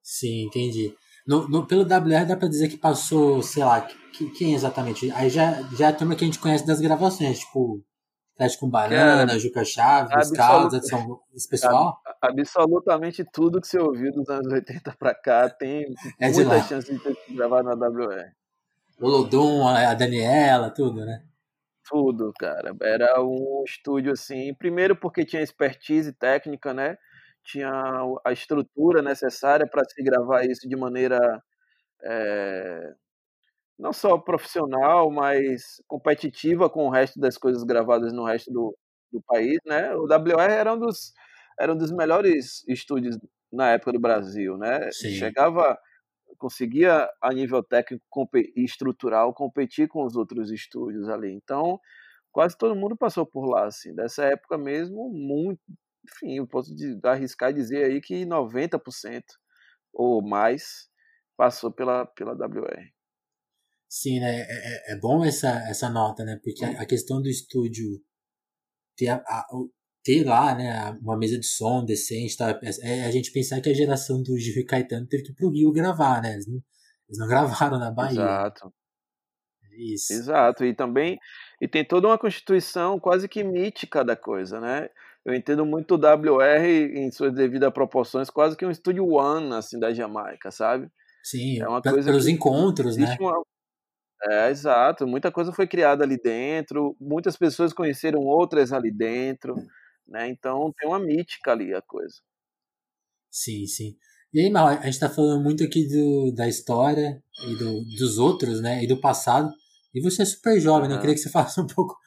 [0.04, 0.94] Sim, entendi.
[1.26, 5.10] No, no, pelo WR dá pra dizer que passou, sei lá, que, quem exatamente?
[5.12, 7.82] Aí já, já é a turma que a gente conhece das gravações, tipo,
[8.38, 12.02] Teste com Banana, Juca Chaves, Os Caldos, Edson, esse pessoal?
[12.22, 15.86] Absolutamente tudo que você ouviu dos anos 80 pra cá tem
[16.20, 18.32] é muita chance de ter gravado na WR.
[19.00, 21.24] O Lodum, a Daniela, tudo, né?
[21.90, 22.76] Tudo, cara.
[22.82, 26.98] Era um estúdio assim, primeiro porque tinha expertise técnica, né?
[27.44, 27.72] tinha
[28.26, 31.42] a estrutura necessária para se gravar isso de maneira
[32.04, 32.94] é,
[33.78, 38.78] não só profissional, mas competitiva com o resto das coisas gravadas no resto do,
[39.12, 39.94] do país, né?
[39.96, 41.14] O WR era um dos
[41.60, 43.18] era um dos melhores estúdios
[43.52, 44.92] na época do Brasil, né?
[44.92, 45.12] Sim.
[45.12, 45.78] Chegava
[46.38, 48.04] conseguia a nível técnico
[48.56, 51.32] e estrutural competir com os outros estúdios ali.
[51.32, 51.80] Então,
[52.32, 53.94] quase todo mundo passou por lá assim.
[53.94, 55.62] Dessa época mesmo, muito
[56.04, 59.24] enfim, eu posso arriscar dizer aí que 90%
[59.94, 60.90] ou mais
[61.38, 62.92] passou pela, pela WR.
[63.92, 64.40] Sim, né?
[64.40, 66.40] É, é, é bom essa, essa nota, né?
[66.42, 68.02] Porque a, a questão do estúdio
[68.96, 69.46] ter, a, a,
[70.02, 72.58] ter lá, né, uma mesa de som decente, tá?
[72.64, 75.36] É, é a gente pensar que a geração do Gil e Caetano teve que ir
[75.36, 76.32] pro Rio gravar, né?
[76.32, 76.64] Eles não,
[77.10, 78.14] eles não gravaram na Bahia.
[78.14, 78.74] Exato.
[79.78, 80.14] Isso.
[80.14, 80.64] Exato.
[80.64, 81.20] E também
[81.60, 84.90] e tem toda uma constituição quase que mítica da coisa, né?
[85.24, 89.80] eu entendo muito o WR em suas devidas proporções, quase que um estúdio one assim
[89.80, 90.90] da Jamaica, sabe?
[91.24, 93.16] Sim, é uma coisa pelos encontros, né?
[93.20, 93.44] Uma...
[94.30, 95.08] É, exato.
[95.08, 99.56] Muita coisa foi criada ali dentro, muitas pessoas conheceram outras ali dentro,
[100.08, 100.30] né?
[100.30, 102.16] Então tem uma mítica ali a coisa.
[103.32, 103.96] Sim, sim.
[104.34, 108.18] E aí, Mal, a gente está falando muito aqui do, da história e do, dos
[108.18, 108.84] outros, né?
[108.84, 109.52] E do passado.
[109.94, 110.96] E você é super jovem, né?
[110.96, 111.98] Eu queria que você falasse um pouco,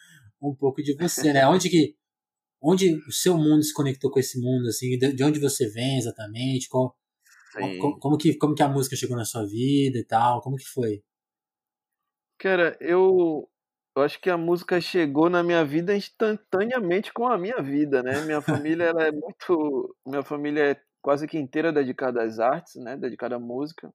[0.41, 1.47] um pouco de você, né?
[1.47, 1.97] Onde que
[2.67, 6.67] onde o seu mundo se conectou com esse mundo, assim, de, onde você vem exatamente,
[6.67, 6.97] qual,
[7.79, 10.65] como, como, que, como que a música chegou na sua vida e tal, como que
[10.65, 11.03] foi?
[12.39, 13.49] Cara, eu,
[13.97, 18.21] eu acho que a música chegou na minha vida instantaneamente com a minha vida, né?
[18.23, 22.97] Minha família ela é muito, minha família é quase que inteira dedicada às artes, né?
[22.97, 23.93] Dedicada à música.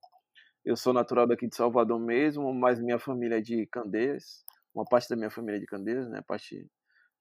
[0.65, 5.09] Eu sou natural daqui de Salvador mesmo, mas minha família é de Candeias, uma parte
[5.09, 6.21] da minha família é de Candeias, né?
[6.27, 6.67] Parte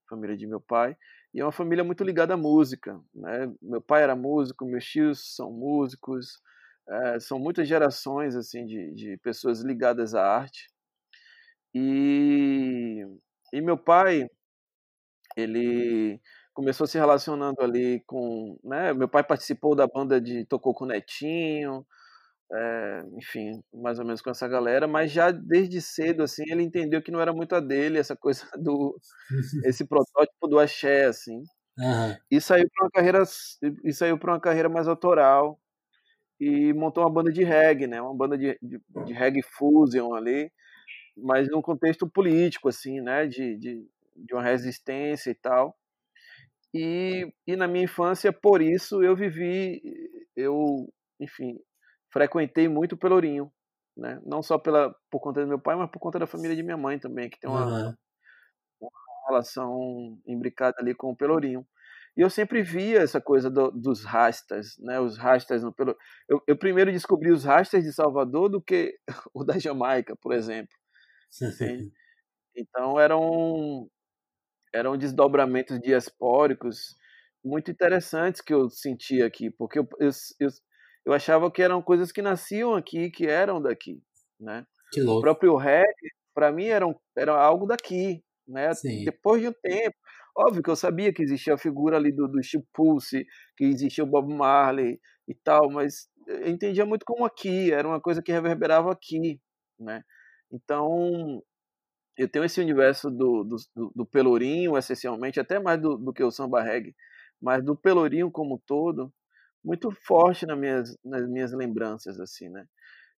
[0.09, 0.97] família de meu pai,
[1.33, 2.99] e é uma família muito ligada à música.
[3.13, 3.53] Né?
[3.61, 6.41] Meu pai era músico, meus tios são músicos,
[6.89, 10.67] é, são muitas gerações assim de, de pessoas ligadas à arte.
[11.73, 13.05] E,
[13.53, 14.27] e meu pai,
[15.37, 16.19] ele
[16.53, 20.87] começou se relacionando ali com, né, meu pai participou da banda de tocou com o
[20.87, 21.85] Netinho,
[22.51, 27.01] é, enfim, mais ou menos com essa galera, mas já desde cedo assim ele entendeu
[27.01, 28.99] que não era muito a dele essa coisa do
[29.65, 31.43] esse protótipo do axé assim.
[31.77, 32.17] Uhum.
[32.31, 33.23] E saiu para uma carreira
[33.85, 35.59] e saiu para uma carreira mais autoral
[36.39, 38.01] e montou uma banda de reggae, né?
[38.01, 40.51] Uma banda de, de, de reggae fusion ali,
[41.23, 43.27] mas num contexto político assim, né?
[43.27, 45.77] De, de, de uma resistência e tal.
[46.73, 49.81] E, e na minha infância, por isso, eu vivi,
[50.35, 50.87] eu,
[51.19, 51.57] enfim,
[52.11, 53.51] frequentei muito o Pelourinho,
[53.97, 54.21] né?
[54.23, 56.77] Não só pela, por conta do meu pai, mas por conta da família de minha
[56.77, 57.93] mãe também, que tem uma, uhum.
[58.81, 58.91] uma
[59.27, 61.65] relação imbricada ali com o Pelourinho.
[62.15, 64.99] E eu sempre via essa coisa do, dos rastas, né?
[64.99, 65.95] Os rastas no pelo.
[66.27, 68.93] Eu, eu, primeiro descobri os rastas de Salvador do que
[69.33, 70.75] o da Jamaica, por exemplo.
[72.55, 73.89] então eram
[74.73, 76.95] eram desdobramentos diaspóricos
[77.43, 80.49] muito interessantes que eu sentia aqui, porque eu, eu, eu,
[81.05, 84.01] eu achava que eram coisas que nasciam aqui, que eram daqui,
[84.39, 84.65] né?
[84.91, 85.19] Que louco.
[85.19, 88.73] O próprio reggae, para mim, era, um, era algo daqui, né?
[88.73, 89.05] Sim.
[89.05, 89.95] Depois de um tempo,
[90.35, 94.03] óbvio que eu sabia que existia a figura ali do, do Steve Pulse, que existia
[94.03, 98.31] o Bob Marley e tal, mas eu entendia muito como aqui, era uma coisa que
[98.31, 99.39] reverberava aqui,
[99.79, 100.03] né?
[100.51, 101.43] Então,
[102.17, 103.57] eu tenho esse universo do, do,
[103.95, 106.95] do Pelourinho, essencialmente, até mais do, do que o samba reggae,
[107.41, 109.13] mas do Pelourinho como um todo,
[109.63, 112.65] muito forte nas minhas, nas minhas lembranças, assim, né?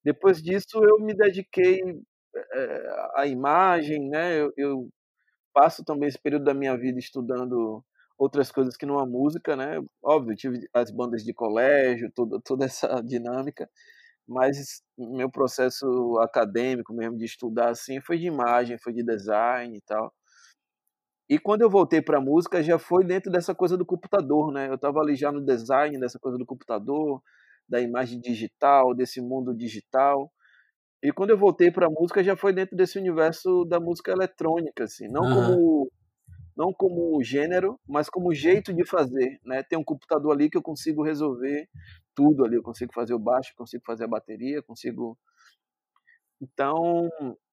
[0.03, 1.81] Depois disso, eu me dediquei
[2.53, 4.39] é, à imagem, né?
[4.41, 4.89] Eu, eu,
[5.53, 7.83] passo também esse período da minha vida estudando
[8.17, 9.81] outras coisas que não a música, né?
[10.03, 13.69] Óbvio, tive as bandas de colégio, toda, toda essa dinâmica,
[14.27, 15.85] mas meu processo
[16.19, 20.13] acadêmico mesmo de estudar assim foi de imagem, foi de design e tal.
[21.29, 24.67] E quando eu voltei para a música, já foi dentro dessa coisa do computador, né?
[24.67, 27.21] Eu estava ali já no design dessa coisa do computador,
[27.69, 30.29] da imagem digital, desse mundo digital.
[31.01, 34.83] E quando eu voltei para a música, já foi dentro desse universo da música eletrônica,
[34.83, 35.45] assim, não uhum.
[35.47, 35.91] como
[36.57, 39.63] não como gênero, mas como jeito de fazer, né?
[39.63, 41.67] Tem um computador ali que eu consigo resolver
[42.15, 45.17] tudo ali, eu consigo fazer o baixo, consigo fazer a bateria, consigo
[46.41, 47.09] Então,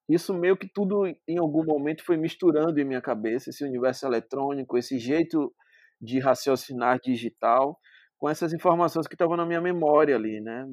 [0.09, 4.79] isso meio que tudo em algum momento foi misturando em minha cabeça esse universo eletrônico,
[4.79, 5.53] esse jeito
[6.01, 7.79] de raciocinar digital
[8.19, 10.67] com essas informações que estavam na minha memória ali, né?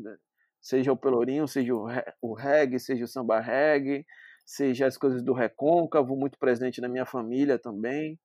[0.62, 1.74] Seja o pelourinho, seja
[2.22, 4.06] o reggae, seja o samba reggae,
[4.46, 8.20] seja as coisas do recôncavo, muito presente na minha família também,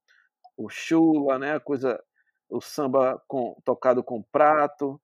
[0.56, 1.54] o chula, né?
[1.54, 2.02] A coisa,
[2.48, 5.00] o samba com, tocado com prato.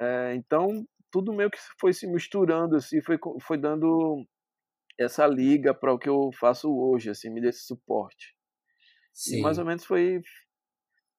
[0.00, 4.26] É, então tudo meio que foi se misturando assim, foi, foi dando
[4.98, 8.34] essa liga para o que eu faço hoje, assim, me desse suporte.
[9.12, 9.38] Sim.
[9.38, 10.20] E mais ou menos foi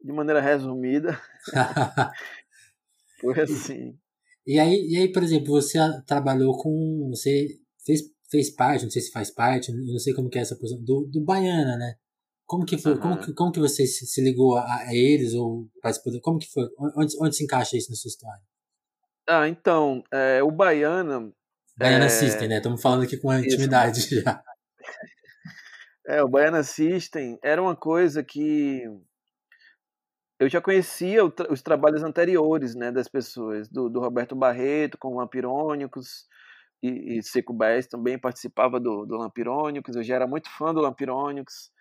[0.02, 1.20] de maneira resumida.
[3.22, 3.98] foi assim.
[4.46, 7.10] E aí, e aí, por exemplo, você trabalhou com.
[7.10, 10.56] Você fez, fez parte, não sei se faz parte, não sei como que é essa
[10.56, 11.96] posição, do, do Baiana, né?
[12.46, 12.94] Como que foi?
[12.94, 13.00] Uhum.
[13.00, 16.20] Como, que, como que você se, se ligou a, a, eles ou participou?
[16.22, 16.68] Como que foi?
[16.96, 18.42] Onde, onde se encaixa isso na sua história?
[19.28, 21.32] Ah, então, é, o Baiana,
[21.80, 22.10] Baiana é...
[22.10, 22.58] System, né?
[22.58, 24.20] Estamos falando aqui com a intimidade Isso.
[24.22, 24.44] já.
[26.06, 28.84] É, o Baiana System era uma coisa que
[30.40, 36.28] eu já conhecia os trabalhos anteriores né, das pessoas, do, do Roberto Barreto com Lampirônicos,
[36.82, 40.82] e, e Seco Baez também participava do, do Lampirônicos, eu já era muito fã do
[40.82, 41.72] Lampirônicos,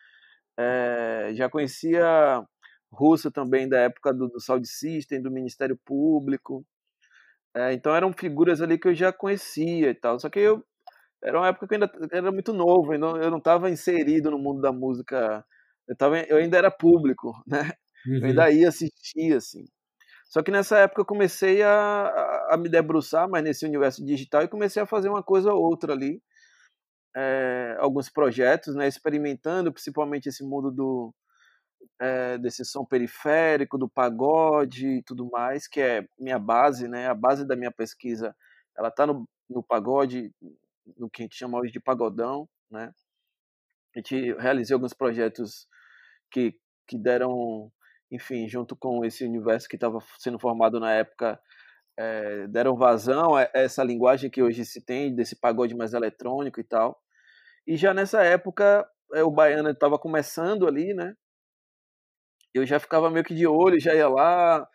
[0.58, 2.44] é, já conhecia
[2.92, 6.64] Russo também da época do, do Sound System, do Ministério Público,
[7.54, 10.18] é, então eram figuras ali que eu já conhecia e tal.
[10.20, 10.64] Só que eu
[11.22, 14.61] era uma época que eu ainda era muito novo, eu não estava inserido no mundo
[14.61, 15.44] da música.
[15.88, 17.72] Eu, tava, eu ainda era público, né?
[18.06, 18.18] Uhum.
[18.18, 18.52] Eu ainda uhum.
[18.52, 19.64] ia assistir, assim.
[20.29, 24.49] Só que nessa época eu comecei a, a me debruçar mais nesse universo digital e
[24.49, 26.23] comecei a fazer uma coisa ou outra ali.
[27.17, 31.14] É, alguns projetos, né, experimentando principalmente esse mundo do,
[32.01, 37.09] é, desse som periférico, do pagode e tudo mais, que é minha base, né?
[37.09, 38.35] A base da minha pesquisa,
[38.77, 40.33] ela está no, no pagode,
[40.97, 42.93] no que a gente chama hoje de pagodão, né?
[43.95, 45.67] A gente realizou alguns projetos
[46.31, 46.55] que,
[46.87, 47.73] que deram,
[48.11, 51.40] enfim, junto com esse universo que estava sendo formado na época,
[51.99, 56.64] é, deram vazão a essa linguagem que hoje se tem, desse pagode mais eletrônico e
[56.64, 57.01] tal.
[57.66, 61.14] E já nessa época, é, o baiano estava começando ali, né?
[62.55, 64.66] eu já ficava meio que de olho, já ia lá.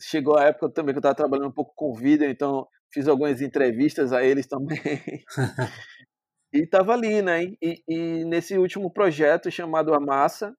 [0.00, 3.40] Chegou a época também que eu estava trabalhando um pouco com vídeo, então fiz algumas
[3.40, 4.78] entrevistas a eles também.
[6.52, 7.44] e estava ali, né?
[7.62, 10.56] E, e, nesse último projeto chamado A Massa,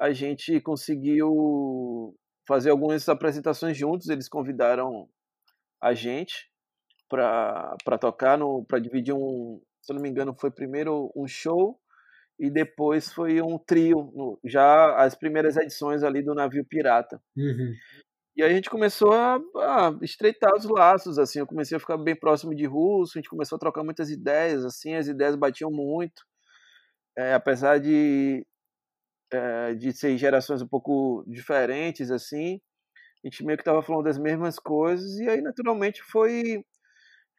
[0.00, 2.14] a gente conseguiu
[2.46, 4.08] fazer algumas apresentações juntos.
[4.08, 5.08] Eles convidaram
[5.80, 6.50] a gente
[7.08, 11.78] para tocar, para dividir um, se eu não me engano, foi primeiro um show
[12.38, 17.20] e depois foi um trio, já as primeiras edições ali do Navio Pirata.
[17.36, 17.74] Uhum.
[18.34, 21.98] E aí a gente começou a, a, estreitar os laços, assim, eu comecei a ficar
[21.98, 25.70] bem próximo de Russo, a gente começou a trocar muitas ideias, assim, as ideias batiam
[25.70, 26.22] muito,
[27.16, 28.46] é, apesar de,
[29.32, 32.60] é, de ser gerações um pouco diferentes, assim,
[33.24, 36.64] a gente meio que estava falando das mesmas coisas, e aí naturalmente foi,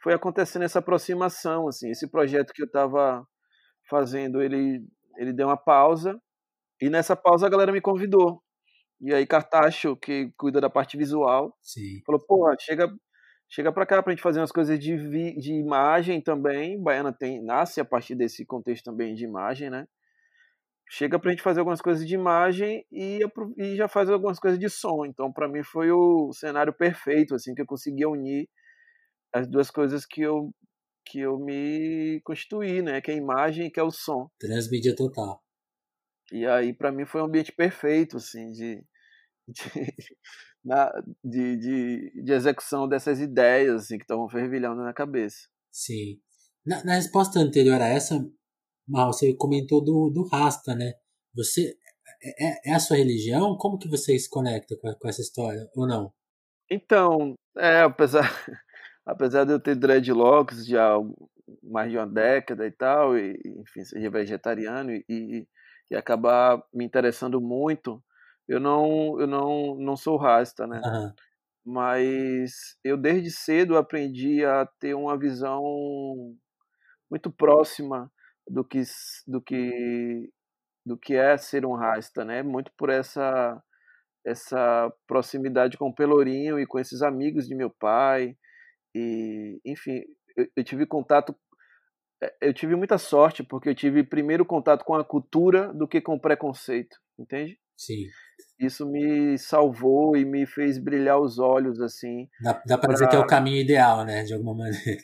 [0.04, 3.26] foi acontecendo essa aproximação, assim, esse projeto que eu estava
[3.90, 4.86] fazendo, ele,
[5.18, 6.20] ele deu uma pausa,
[6.82, 8.44] e nessa pausa a galera me convidou
[9.04, 12.02] e aí Cartacho, que cuida da parte visual, Sim.
[12.06, 12.90] falou, pô, chega,
[13.50, 16.82] chega para cá pra gente fazer umas coisas de, vi, de imagem também.
[16.82, 19.86] Baiana tem, nasce a partir desse contexto também de imagem, né?
[20.90, 23.20] Chega pra gente fazer algumas coisas de imagem e,
[23.58, 25.06] e já faz algumas coisas de som.
[25.06, 28.48] Então, para mim foi o cenário perfeito, assim, que eu conseguia unir
[29.34, 30.54] as duas coisas que eu
[31.06, 33.02] que eu me constituí, né?
[33.02, 34.30] Que é a imagem e que é o som.
[34.40, 35.44] Transmídia total.
[36.32, 38.84] E aí, para mim, foi um ambiente perfeito, assim, de,
[39.48, 39.94] de,
[40.64, 40.92] na,
[41.24, 45.48] de, de, de, execução dessas ideias assim, que estavam fervilhando na cabeça.
[45.72, 46.20] Sim.
[46.66, 48.26] Na, na, resposta anterior a essa,
[48.88, 50.94] Mal, você comentou do, do Rasta, né?
[51.36, 51.76] Você
[52.22, 53.58] é, é, é a sua religião?
[53.58, 56.14] Como que você se conecta com, com essa história, ou não?
[56.70, 58.24] Então, é, apesar,
[59.06, 60.96] apesar de eu ter dreadlocks já
[61.62, 65.48] mais de uma década e tal, e, enfim, ser vegetariano e, e,
[65.92, 68.02] e acabar me interessando muito
[68.48, 70.82] eu não eu não não sou rasta, né?
[70.84, 71.14] Uhum.
[71.66, 75.64] Mas eu desde cedo aprendi a ter uma visão
[77.10, 78.12] muito próxima
[78.48, 78.82] do que
[79.28, 80.30] do que
[80.86, 82.44] do que é ser um rasta, né?
[82.44, 83.62] Muito por essa
[84.26, 88.38] essa proximidade com o Pelourinho e com esses amigos de meu pai
[88.96, 90.02] e enfim
[90.38, 91.36] eu, eu tive contato
[92.24, 96.00] eh, eu tive muita sorte porque eu tive primeiro contato com a cultura do que
[96.00, 97.58] com o preconceito, entende?
[97.78, 98.06] Sim.
[98.60, 102.30] Isso me salvou e me fez brilhar os olhos, assim.
[102.42, 102.94] Dá, dá para pra...
[102.94, 104.24] dizer que é o caminho ideal, né?
[104.24, 105.04] De alguma maneira.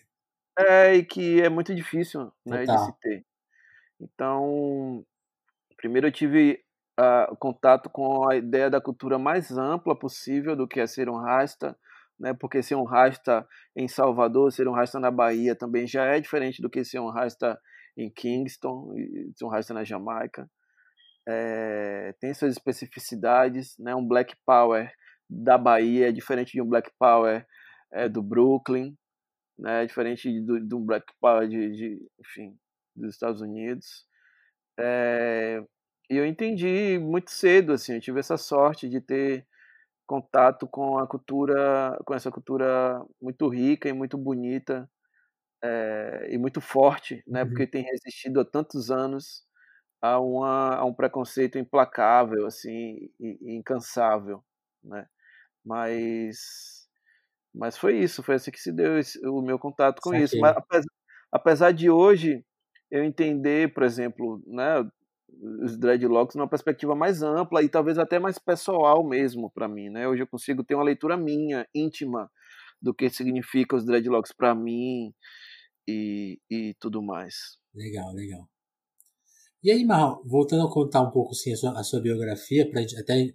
[0.58, 3.25] É, e que é muito difícil né, de se ter.
[4.00, 5.04] Então,
[5.78, 6.64] primeiro eu tive
[7.00, 11.18] uh, contato com a ideia da cultura mais ampla possível do que é ser um
[11.18, 11.78] rasta,
[12.20, 12.34] né?
[12.34, 16.62] Porque ser um rasta em Salvador, ser um rasta na Bahia também já é diferente
[16.62, 17.60] do que ser um rasta
[17.98, 18.94] em Kingston,
[19.36, 20.50] ser um rasta na Jamaica
[21.30, 23.94] é, tem suas especificidades, né?
[23.94, 24.92] Um Black Power
[25.30, 27.46] da Bahia é diferente de um Black Power
[27.94, 28.96] é, do Brooklyn,
[29.58, 29.84] né?
[29.84, 32.58] É diferente do, do Black Power de, de, enfim,
[33.00, 34.06] dos Estados Unidos.
[34.80, 35.64] É,
[36.10, 39.46] e eu entendi muito cedo, assim, eu tive essa sorte de ter
[40.08, 44.90] contato com a cultura, com essa cultura muito rica e muito bonita
[45.64, 47.44] é, e muito forte, né?
[47.44, 47.50] Uhum.
[47.50, 49.44] Porque tem resistido há tantos anos
[50.02, 54.44] a, uma, a um preconceito implacável, assim, e, e incansável,
[54.84, 55.08] né?
[55.66, 56.88] Mas,
[57.54, 60.40] mas foi isso, foi assim que se deu esse, o meu contato com isso.
[60.40, 60.90] Mas apesar,
[61.32, 62.46] apesar de hoje
[62.91, 64.84] eu entender, por exemplo, né,
[65.63, 70.08] os dreadlocks numa perspectiva mais ampla e talvez até mais pessoal mesmo para mim, né?
[70.08, 72.30] Hoje eu consigo ter uma leitura minha, íntima,
[72.82, 75.13] do que significa os dreadlocks para mim
[75.88, 77.58] e, e tudo mais.
[77.73, 78.49] Legal, legal.
[79.62, 82.82] E aí, Marlon, voltando a contar um pouco assim, a, sua, a sua biografia, pra,
[82.82, 83.34] até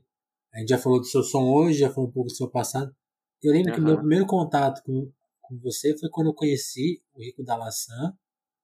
[0.54, 2.94] a gente já falou do seu som hoje, já falou um pouco do seu passado.
[3.42, 3.76] Eu lembro uhum.
[3.76, 5.12] que meu primeiro contato com,
[5.42, 8.16] com você foi quando eu conheci o Rico da Laçã.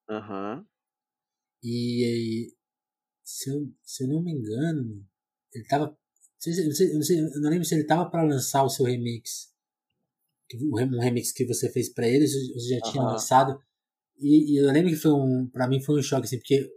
[0.09, 0.65] Uhum.
[1.63, 2.55] E, e
[3.25, 5.05] se, eu, se eu não me engano,
[5.55, 5.87] ele tava.
[5.87, 9.51] Não sei, não sei, eu não lembro se ele tava para lançar o seu remix.
[10.55, 13.11] Um remix que você fez para ele, você já tinha uhum.
[13.11, 13.61] lançado.
[14.19, 15.49] E, e, eu lembro que foi um.
[15.49, 16.69] Pra mim foi um choque, assim, porque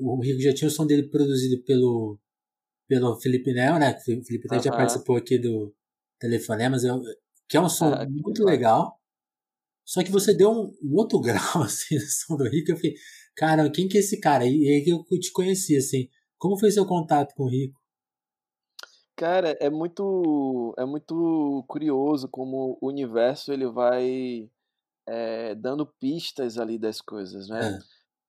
[0.00, 2.18] o Rico já tinha o som dele produzido pelo,
[2.86, 3.96] pelo Felipe Nel, né?
[3.96, 5.74] O Felipe até já participou aqui do
[6.18, 7.00] Telefonemas, eu,
[7.48, 8.97] que é um som ah, muito legal.
[9.88, 12.72] Só que você deu um, um, outro grau, assim, no som do Rico.
[12.72, 12.94] Eu fiquei,
[13.34, 14.44] cara, quem que é esse cara?
[14.44, 16.10] E aí que eu te conheci, assim.
[16.36, 17.80] Como foi seu contato com o Rico?
[19.16, 24.48] Cara, é muito, é muito curioso como o universo ele vai
[25.08, 27.80] é, dando pistas ali das coisas, né?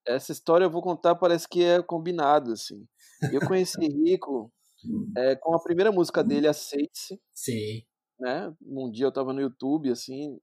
[0.07, 2.87] É essa história eu vou contar, parece que é combinado, assim.
[3.31, 4.51] Eu conheci Rico
[5.15, 7.19] é, com a primeira música dele, Aceite-se.
[7.35, 7.83] Sim.
[8.19, 8.51] Né?
[8.65, 10.39] Um dia eu tava no YouTube, assim,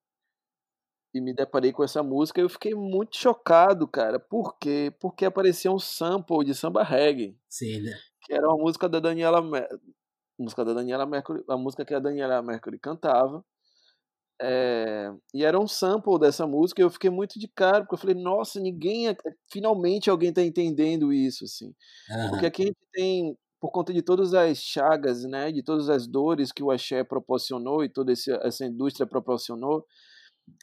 [1.16, 4.18] e me deparei com essa música e eu fiquei muito chocado, cara.
[4.18, 4.92] Por quê?
[5.00, 7.36] Porque apareceu um sample de samba reggae.
[7.48, 7.92] Sim, né?
[8.26, 9.40] que era uma música da Daniela,
[10.38, 13.44] música da Daniela Mercury, a música que a Daniela Mercury cantava.
[14.42, 17.98] É, e era um sample dessa música e eu fiquei muito de cara, porque eu
[17.98, 19.16] falei, nossa, ninguém, é,
[19.50, 21.72] finalmente alguém está entendendo isso, assim.
[22.10, 22.30] Uhum.
[22.30, 26.06] Porque aqui a gente tem, por conta de todas as chagas, né, de todas as
[26.06, 29.86] dores que o axé proporcionou e toda essa indústria proporcionou,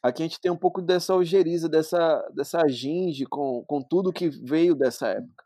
[0.01, 4.29] aqui a gente tem um pouco dessa algeriza, dessa, dessa ginge com, com tudo que
[4.29, 5.45] veio dessa época,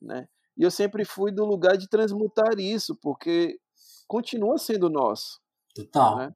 [0.00, 0.28] né.
[0.56, 3.58] E eu sempre fui do lugar de transmutar isso, porque
[4.06, 5.40] continua sendo nosso.
[5.74, 6.18] Total.
[6.18, 6.34] Né?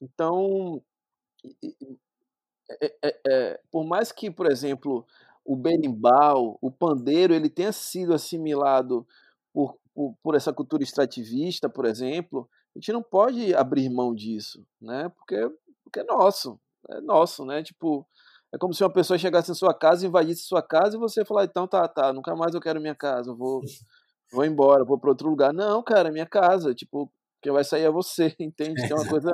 [0.00, 0.80] Então,
[2.80, 5.04] é, é, é, por mais que, por exemplo,
[5.44, 9.06] o berimbau, o pandeiro, ele tenha sido assimilado
[9.52, 14.64] por, por, por, essa cultura extrativista, por exemplo, a gente não pode abrir mão disso,
[14.80, 15.08] né?
[15.08, 15.36] Porque,
[15.82, 16.58] porque é nosso,
[16.90, 17.62] é nosso, né?
[17.62, 18.06] Tipo,
[18.52, 21.44] é como se uma pessoa chegasse em sua casa, invadisse sua casa e você falar,
[21.44, 23.60] então tá, tá, nunca mais eu quero minha casa, eu vou,
[24.32, 25.52] vou embora, vou para outro lugar.
[25.52, 27.12] Não, cara, é minha casa, tipo,
[27.42, 28.82] quem vai sair é você, entende?
[28.90, 29.32] É uma coisa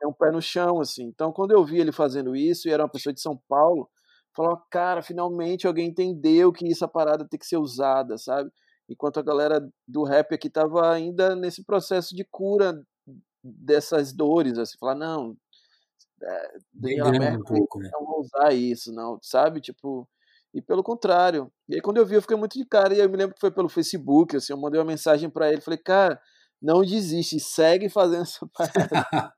[0.00, 1.04] é um pé no chão, assim.
[1.04, 3.88] Então, quando eu vi ele fazendo isso, e era uma pessoa de São Paulo,
[4.34, 8.50] falou, cara, finalmente alguém entendeu que essa parada tem que ser usada, sabe?
[8.88, 12.80] Enquanto a galera do rap aqui tava ainda nesse processo de cura
[13.42, 15.36] dessas dores, assim, falar, não,
[16.72, 17.90] Daniela um pouco, né?
[17.92, 19.60] não vou usar isso, não, sabe?
[19.60, 20.08] Tipo,
[20.52, 21.52] e pelo contrário.
[21.68, 23.40] E aí quando eu vi, eu fiquei muito de cara, e eu me lembro que
[23.40, 26.20] foi pelo Facebook, assim, eu mandei uma mensagem para ele, falei, cara,
[26.60, 29.32] não desiste, segue fazendo essa parada.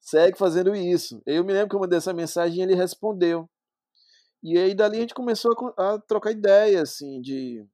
[0.00, 1.22] segue fazendo isso.
[1.26, 3.48] Eu me lembro que eu mandei essa mensagem e ele respondeu.
[4.42, 7.66] E aí dali a gente começou a, a trocar ideia, assim, de...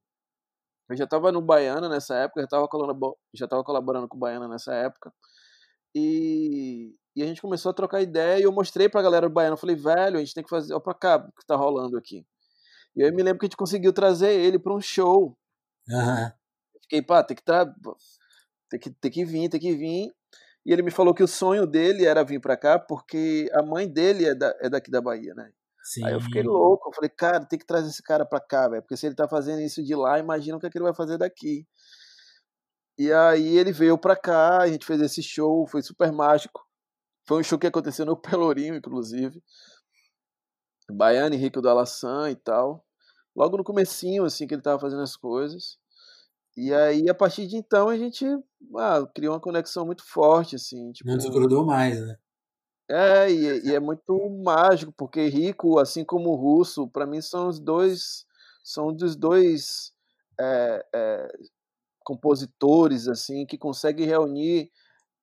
[0.89, 4.47] Eu já estava no Baiana nessa época, já estava colaborando, já colaborando com o Baiana
[4.47, 5.13] nessa época.
[5.95, 9.53] E, e a gente começou a trocar ideia e eu mostrei pra galera do Baiana,
[9.53, 11.97] eu falei, velho, a gente tem que fazer, ó pra cá, o que tá rolando
[11.97, 12.25] aqui.
[12.95, 15.37] E aí eu me lembro que a gente conseguiu trazer ele para um show.
[15.89, 16.31] Uhum.
[16.81, 17.65] Fiquei, pá, tem que, tra...
[18.69, 20.11] tem, que, tem que vir, tem que vir.
[20.65, 23.87] E ele me falou que o sonho dele era vir para cá porque a mãe
[23.87, 25.51] dele é, da, é daqui da Bahia, né?
[25.83, 26.05] Sim.
[26.05, 28.81] Aí eu fiquei louco, eu falei, cara, tem que trazer esse cara pra cá, velho,
[28.81, 30.95] porque se ele tá fazendo isso de lá, imagina o que, é que ele vai
[30.95, 31.67] fazer daqui.
[32.97, 36.65] E aí ele veio pra cá, a gente fez esse show, foi super mágico.
[37.25, 39.41] Foi um show que aconteceu no Pelourinho, inclusive.
[40.91, 42.85] Baiano, Henrique do Alassan e tal.
[43.35, 45.77] Logo no comecinho, assim, que ele tava fazendo as coisas.
[46.55, 48.25] E aí, a partir de então, a gente
[48.77, 50.91] ah, criou uma conexão muito forte, assim.
[50.91, 52.17] Tipo, Não desgrudou mais, né?
[52.89, 57.47] É, e, e, é muito mágico, porque Rico, assim como o Russo, para mim são
[57.47, 58.25] os dois,
[58.63, 59.93] são dos dois
[60.39, 61.27] é, é,
[62.03, 64.69] compositores, assim, que conseguem reunir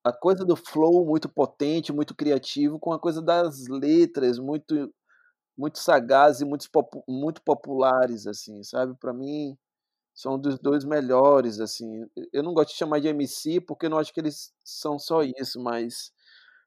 [0.05, 4.93] a coisa do flow muito potente, muito criativo, com a coisa das letras muito
[5.61, 6.67] muito sagazes e muito,
[7.07, 8.95] muito populares, assim, sabe?
[8.99, 9.59] Para mim,
[10.15, 12.07] são dos dois melhores, assim.
[12.33, 15.23] Eu não gosto de chamar de MC porque eu não acho que eles são só
[15.23, 16.13] isso, mas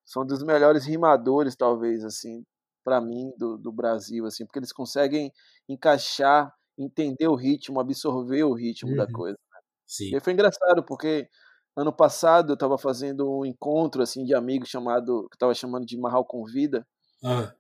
[0.05, 2.45] são dos melhores rimadores, talvez, assim,
[2.84, 5.31] para mim, do, do Brasil, assim, porque eles conseguem
[5.67, 8.97] encaixar, entender o ritmo, absorver o ritmo uhum.
[8.97, 9.38] da coisa.
[9.53, 9.59] Né?
[9.88, 10.15] Sim.
[10.15, 11.27] E foi engraçado porque
[11.76, 15.97] ano passado eu estava fazendo um encontro assim de amigos chamado que estava chamando de
[15.97, 16.86] Marral Convida.
[17.24, 17.53] Ah.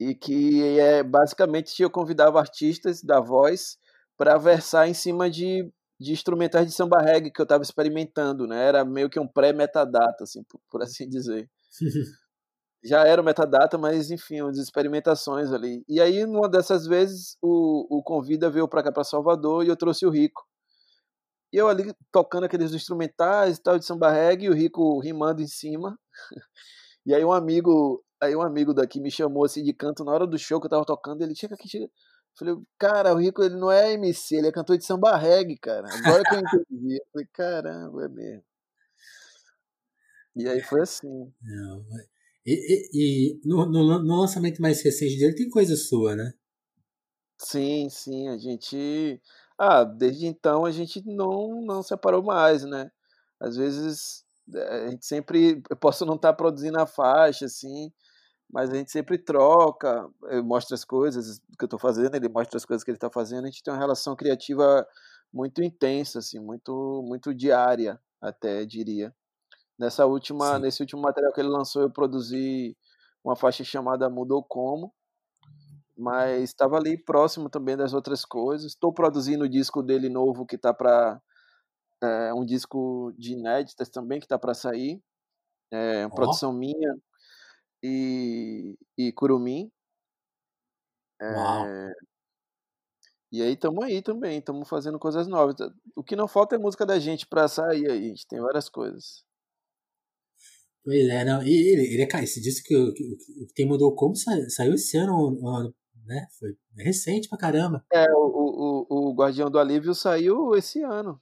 [0.00, 3.78] E que é basicamente eu convidava artistas da voz
[4.16, 8.64] para versar em cima de, de instrumentais de samba reggae que eu estava experimentando, né?
[8.64, 11.48] Era meio que um pré-metadata, assim, por, por, assim dizer.
[12.84, 15.84] Já era o metadata, mas enfim, umas experimentações ali.
[15.88, 19.76] E aí, numa dessas vezes, o, o Convida veio para cá, para Salvador, e eu
[19.76, 20.47] trouxe o Rico.
[21.52, 25.42] E eu ali tocando aqueles instrumentais e tal de samba reggae, e o Rico rimando
[25.42, 25.98] em cima.
[27.06, 30.26] E aí um amigo, aí um amigo daqui me chamou assim de canto na hora
[30.26, 31.88] do show que eu tava tocando, ele chega aqui, chega,
[32.38, 35.88] Falei, cara, o Rico ele não é MC, ele é cantor de samba reggae, cara.
[35.92, 36.96] Agora que eu entendi.
[36.96, 38.44] Eu falei, caramba, é mesmo.
[40.36, 41.32] E aí foi assim.
[41.42, 41.84] Não,
[42.46, 46.32] e, e, e no, no, no, lançamento mais recente dele tem coisa sua, né?
[47.40, 48.28] Sim, sim.
[48.28, 49.20] A gente.
[49.58, 52.90] Ah, desde então a gente não, não separou mais, né?
[53.40, 55.62] Às vezes eh, a gente sempre.
[55.70, 57.92] Eu posso não estar tá produzindo a faixa, assim
[58.50, 62.56] mas a gente sempre troca, eu mostro as coisas que eu estou fazendo, ele mostra
[62.56, 64.86] as coisas que ele está fazendo, a gente tem uma relação criativa
[65.32, 69.14] muito intensa, assim, muito, muito diária, até diria.
[69.78, 70.62] Nessa última, Sim.
[70.62, 72.76] nesse último material que ele lançou, eu produzi
[73.22, 74.92] uma faixa chamada Mudou Como,
[75.98, 78.72] mas estava ali próximo também das outras coisas.
[78.72, 81.20] Estou produzindo o disco dele novo que está para
[82.02, 85.02] é, um disco de inéditas também que está para sair,
[85.72, 86.10] é, oh.
[86.10, 86.94] produção minha
[87.82, 89.70] e, e Curumim.
[91.20, 91.26] É,
[93.32, 95.56] E aí estamos aí também, estamos fazendo coisas novas.
[95.96, 98.68] O que não falta é música da gente para sair aí, a gente tem várias
[98.68, 99.24] coisas.
[100.84, 101.42] Pois é, não.
[101.42, 105.38] E ele, ele, cara, esse disco que, que, que tem mudou como saiu esse ano,
[106.08, 106.26] né?
[106.38, 107.84] Foi recente pra caramba.
[107.92, 111.20] É, o, o, o Guardião do Alívio saiu esse ano.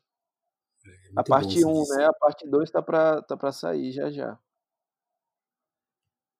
[0.86, 2.06] É, a parte 1, um, né?
[2.06, 4.38] A parte 2 tá pra, tá pra sair já já.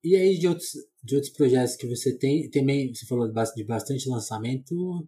[0.04, 0.70] E aí, de outros,
[1.02, 5.04] de outros projetos que você tem, também, você falou de bastante lançamento,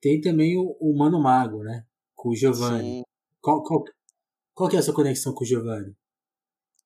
[0.00, 1.84] tem também o, o Mano Mago, né?
[2.14, 3.02] Com o Giovanni.
[3.40, 3.82] Qual, qual,
[4.54, 5.96] qual que é a sua conexão com o Giovanni?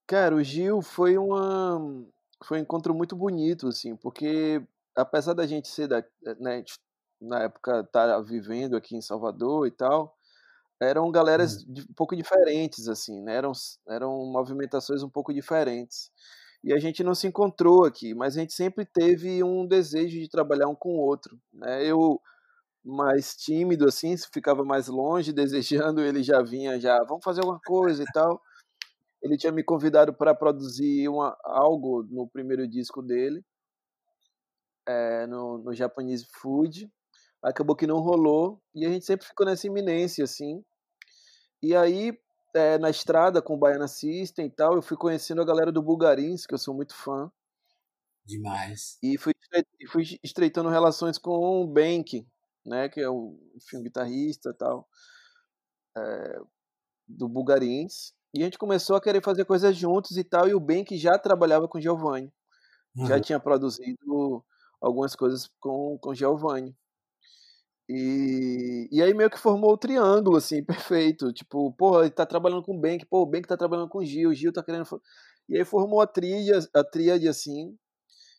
[0.06, 2.06] Cara, o Gil foi uma
[2.44, 4.62] foi um encontro muito bonito, assim, porque
[4.96, 6.04] apesar da gente ser da,
[6.38, 6.64] né,
[7.20, 10.16] na época estar tá vivendo aqui em Salvador e tal,
[10.80, 11.74] eram galeras hum.
[11.90, 13.36] um pouco diferentes, assim, né?
[13.36, 13.52] Eram,
[13.88, 16.10] eram movimentações um pouco diferentes.
[16.62, 20.28] E a gente não se encontrou aqui, mas a gente sempre teve um desejo de
[20.28, 21.84] trabalhar um com o outro, né?
[21.84, 22.20] Eu
[22.84, 25.32] mais tímido assim, ficava mais longe,
[25.92, 28.40] desejando, ele já vinha já, vamos fazer alguma coisa e tal.
[29.22, 33.42] Ele tinha me convidado para produzir uma, algo no primeiro disco dele,
[34.86, 36.90] é, no, no Japanese Food.
[37.42, 40.64] Acabou que não rolou e a gente sempre ficou nessa iminência, assim.
[41.62, 42.18] E aí,
[42.54, 45.82] é, na estrada com o Baiana System e tal, eu fui conhecendo a galera do
[45.82, 47.30] Bulgarins, que eu sou muito fã.
[48.24, 48.98] Demais.
[49.02, 49.34] E fui,
[49.90, 52.26] fui estreitando relações com o Bank,
[52.64, 54.88] né, que é o enfim, guitarrista e tal,
[55.96, 56.40] é,
[57.06, 58.14] do Bulgarins.
[58.32, 61.18] E a gente começou a querer fazer coisas juntos e tal, e o que já
[61.18, 62.32] trabalhava com Giovanni.
[62.96, 63.06] Uhum.
[63.06, 64.44] Já tinha produzido
[64.84, 66.76] algumas coisas com, com Giovanni.
[67.88, 71.32] E, e aí meio que formou o triângulo, assim, perfeito.
[71.32, 74.04] Tipo, porra, ele tá trabalhando com o Ben, pô, o que tá trabalhando com o
[74.04, 74.84] Gil, o Gil tá querendo...
[75.48, 77.76] E aí formou a tríade, a tríade assim.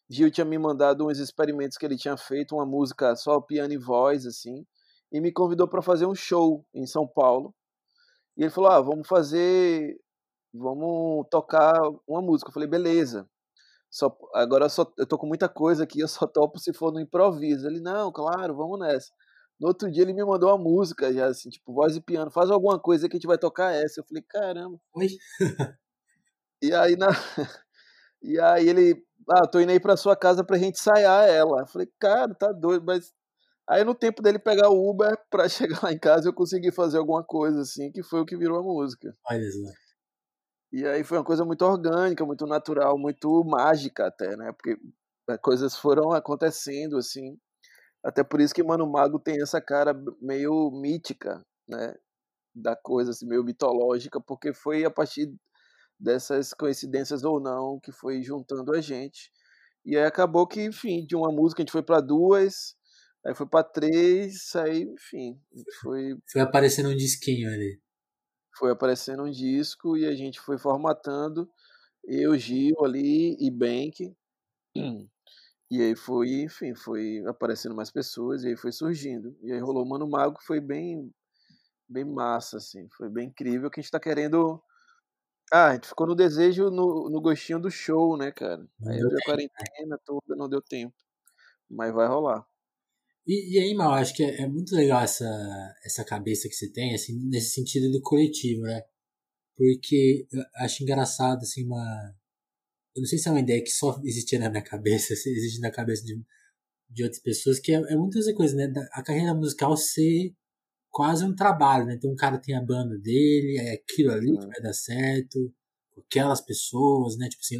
[0.10, 3.78] Gil tinha me mandado uns experimentos que ele tinha feito, uma música só piano e
[3.78, 4.66] voz, assim,
[5.12, 7.54] e me convidou para fazer um show em São Paulo.
[8.38, 10.00] E ele falou: ah, vamos fazer,
[10.54, 12.50] vamos tocar uma música.
[12.50, 13.28] Eu falei: beleza.
[13.96, 16.92] Só, agora eu, só, eu tô com muita coisa aqui, eu só topo se for
[16.92, 17.66] no improviso.
[17.66, 19.10] Ele: não, claro, vamos nessa.
[19.58, 22.52] No outro dia ele me mandou uma música, já assim, tipo, voz e piano, faz
[22.52, 24.02] alguma coisa que a gente vai tocar essa.
[24.02, 24.78] Eu falei: caramba.
[24.96, 25.08] Oi?
[26.62, 27.08] e aí, na...
[28.22, 31.62] e aí ele, ah, tô indo aí pra sua casa pra gente ensaiar ela.
[31.62, 33.14] Eu falei: cara, tá doido, mas
[33.68, 36.98] Aí no tempo dele pegar o Uber pra chegar lá em casa eu consegui fazer
[36.98, 39.16] alguma coisa assim, que foi o que virou a música.
[39.32, 39.85] Olha isso.
[40.76, 44.52] E aí foi uma coisa muito orgânica, muito natural, muito mágica até, né?
[44.52, 44.78] Porque
[45.30, 47.38] é, coisas foram acontecendo assim.
[48.04, 51.96] Até por isso que Mano Mago tem essa cara meio mítica, né?
[52.54, 55.34] Da coisa assim, meio mitológica, porque foi a partir
[55.98, 59.32] dessas coincidências ou não que foi juntando a gente.
[59.86, 62.76] E aí acabou que, enfim, de uma música a gente foi para duas,
[63.26, 65.40] Aí foi pra três, aí, enfim,
[65.82, 66.16] foi.
[66.32, 67.82] Foi aparecendo um disquinho ali.
[68.58, 71.50] Foi aparecendo um disco e a gente foi formatando.
[72.04, 74.16] Eu, Gil ali e Bank.
[75.72, 79.36] E aí foi, enfim, foi aparecendo mais pessoas e aí foi surgindo.
[79.42, 81.12] E aí rolou o Mano Mago, foi bem
[81.88, 82.88] bem massa, assim.
[82.98, 84.62] Foi bem incrível que a gente tá querendo.
[85.52, 88.68] Ah, a gente ficou no desejo, no, no gostinho do show, né, cara?
[88.88, 90.96] Aí veio a quarentena toda, não deu tempo.
[91.70, 92.46] Mas vai rolar.
[93.28, 95.26] E, e aí, Mal, acho que é, é, muito legal essa,
[95.84, 98.84] essa cabeça que você tem, assim, nesse sentido do coletivo, né?
[99.58, 102.16] Porque eu acho engraçado, assim, uma.
[102.96, 105.60] Eu não sei se é uma ideia que só existia na minha cabeça, se existe
[105.60, 106.22] na cabeça de,
[106.90, 108.72] de outras pessoas, que é, é muitas coisas, né?
[108.94, 110.34] A carreira musical ser
[110.92, 111.96] quase um trabalho, né?
[111.96, 114.48] Então o cara tem a banda dele, é aquilo ali que uhum.
[114.48, 115.54] vai dar certo,
[115.98, 117.28] aquelas pessoas, né?
[117.30, 117.58] Tipo assim,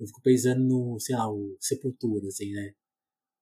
[0.00, 2.74] eu fico pensando no, sei lá, o Sepultura, assim, né?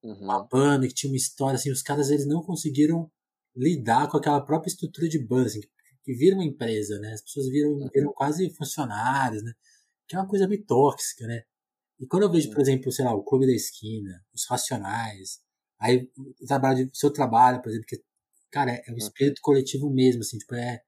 [0.03, 0.19] Uhum.
[0.19, 3.09] uma banda que tinha uma história, assim, os caras eles não conseguiram
[3.55, 5.69] lidar com aquela própria estrutura de banda, assim, que,
[6.03, 7.13] que vira uma empresa, né?
[7.13, 7.89] As pessoas viram, uhum.
[7.93, 9.53] viram quase funcionários, né?
[10.07, 11.43] Que é uma coisa meio tóxica, né?
[11.99, 15.39] E quando eu vejo, por exemplo, sei lá, o Clube da Esquina, os Racionais,
[15.79, 18.01] aí o trabalho seu trabalho, por exemplo, que,
[18.51, 20.81] cara, é um espírito coletivo mesmo, assim, tipo, é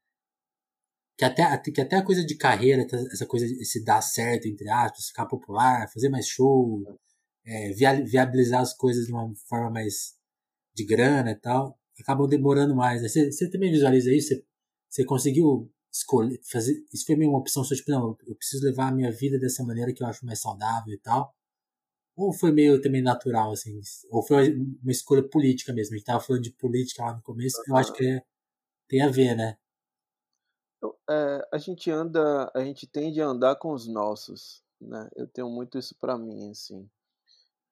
[1.17, 5.07] que até, que até a coisa de carreira, essa coisa se dar certo, entre aspas,
[5.07, 6.83] ficar popular, fazer mais show,
[7.45, 10.15] é, viabilizar as coisas de uma forma mais
[10.73, 13.01] de grana e tal, acabam demorando mais.
[13.01, 13.07] Né?
[13.07, 14.29] Você, você também visualiza isso?
[14.29, 14.45] Você,
[14.89, 18.89] você conseguiu escolher, fazer, isso foi meio uma opção só, tipo, não, eu preciso levar
[18.89, 21.33] a minha vida dessa maneira que eu acho mais saudável e tal?
[22.17, 23.79] Ou foi meio também natural, assim?
[24.09, 25.95] Ou foi uma escolha política mesmo?
[25.95, 28.21] A gente tava falando de política lá no começo, eu acho que é,
[28.87, 29.57] tem a ver, né?
[31.09, 35.09] É, a gente anda, a gente tende a andar com os nossos, né?
[35.15, 36.89] Eu tenho muito isso para mim, assim.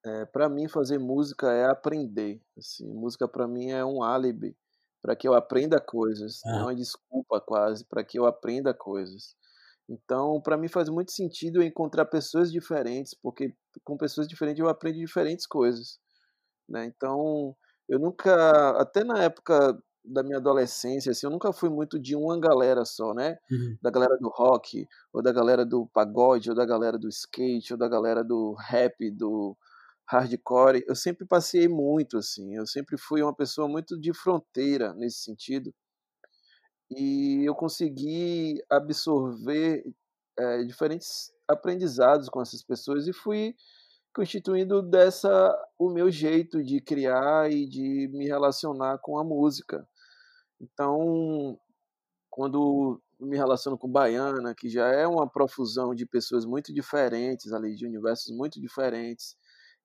[0.06, 2.42] É, para mim, fazer música é aprender.
[2.58, 4.56] Assim, música para mim é um álibi
[5.04, 6.52] para que eu aprenda coisas, ah.
[6.54, 9.36] não é uma desculpa quase para que eu aprenda coisas.
[9.88, 14.70] Então, para mim faz muito sentido eu encontrar pessoas diferentes, porque com pessoas diferentes eu
[14.70, 16.00] aprendo diferentes coisas,
[16.70, 16.86] né?
[16.86, 17.54] Então,
[17.90, 22.40] eu nunca, até na época da minha adolescência, assim, eu nunca fui muito de uma
[22.40, 23.38] galera só, né?
[23.52, 23.78] Uhum.
[23.82, 27.80] Da galera do rock, ou da galera do pagode, ou da galera do skate, ou
[27.80, 29.58] da galera do rap, do
[30.08, 30.84] hardcore.
[30.88, 32.56] Eu sempre passei muito, assim.
[32.56, 35.74] Eu sempre fui uma pessoa muito de fronteira nesse sentido
[36.92, 39.84] e eu consegui absorver
[40.38, 43.56] é, diferentes aprendizados com essas pessoas e fui
[44.14, 49.88] constituindo dessa o meu jeito de criar e de me relacionar com a música.
[50.62, 51.60] Então,
[52.30, 57.76] quando me relaciono com Baiana, que já é uma profusão de pessoas muito diferentes ali,
[57.76, 59.36] de universos muito diferentes,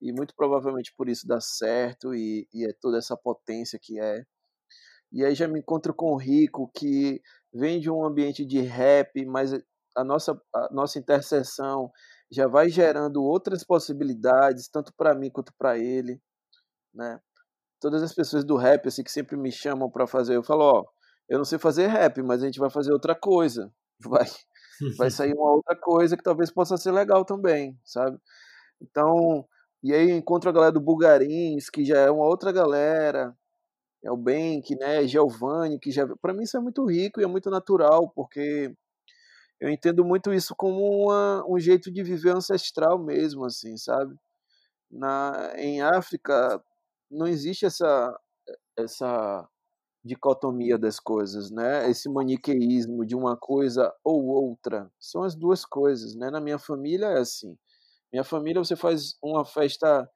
[0.01, 4.23] e muito provavelmente por isso dá certo e, e é toda essa potência que é.
[5.13, 7.21] E aí já me encontro com o Rico, que
[7.53, 9.53] vem de um ambiente de rap, mas
[9.97, 11.91] a nossa, a nossa interseção
[12.31, 16.21] já vai gerando outras possibilidades, tanto para mim quanto para ele,
[16.95, 17.21] né?
[17.81, 20.85] Todas as pessoas do rap assim que sempre me chamam para fazer, eu falo, ó,
[21.29, 23.73] eu não sei fazer rap, mas a gente vai fazer outra coisa.
[24.09, 24.27] Vai
[24.97, 28.17] vai sair uma outra coisa que talvez possa ser legal também, sabe?
[28.81, 29.45] Então,
[29.83, 33.37] e aí eu encontro a galera do Bugarins, que já é uma outra galera,
[34.05, 37.27] é o Bank, né, Giovanni, que já para mim isso é muito rico e é
[37.29, 38.75] muito natural, porque
[39.61, 44.17] eu entendo muito isso como uma, um jeito de viver ancestral mesmo, assim, sabe?
[44.91, 46.63] Na, em África
[47.11, 48.19] não existe essa
[48.77, 49.49] essa
[50.05, 51.91] dicotomia das coisas, né?
[51.91, 54.91] Esse maniqueísmo de uma coisa ou outra.
[55.01, 56.31] São as duas coisas, né?
[56.31, 57.57] Na minha família é assim.
[58.13, 60.09] Minha família você faz uma festa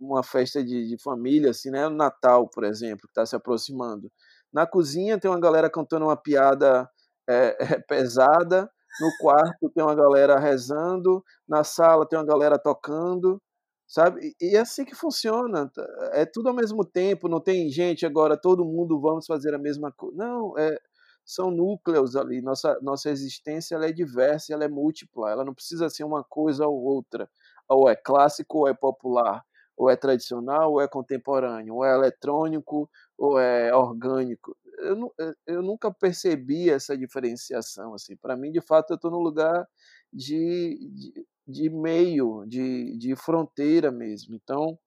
[0.00, 1.88] uma festa de, de família, assim, né?
[1.88, 4.10] Natal, por exemplo, que está se aproximando.
[4.52, 6.88] Na cozinha tem uma galera cantando uma piada
[7.28, 13.40] é, é, pesada, no quarto tem uma galera rezando, na sala tem uma galera tocando,
[13.86, 14.34] sabe?
[14.40, 15.70] E é assim que funciona.
[16.12, 19.92] É tudo ao mesmo tempo, não tem gente agora, todo mundo vamos fazer a mesma
[19.92, 20.16] coisa.
[20.16, 20.78] Não, é,
[21.26, 22.40] são núcleos ali.
[22.40, 26.66] Nossa, nossa existência ela é diversa, ela é múltipla, ela não precisa ser uma coisa
[26.66, 27.28] ou outra.
[27.68, 29.44] Ou é clássico ou é popular
[29.76, 34.56] ou é tradicional, ou é contemporâneo, ou é eletrônico, ou é orgânico.
[34.78, 35.14] Eu,
[35.46, 37.94] eu nunca percebi essa diferenciação.
[37.94, 38.16] Assim.
[38.16, 39.68] Para mim, de fato, eu estou no lugar
[40.12, 44.34] de, de, de, meio, de, de fronteira mesmo.
[44.34, 44.78] Então,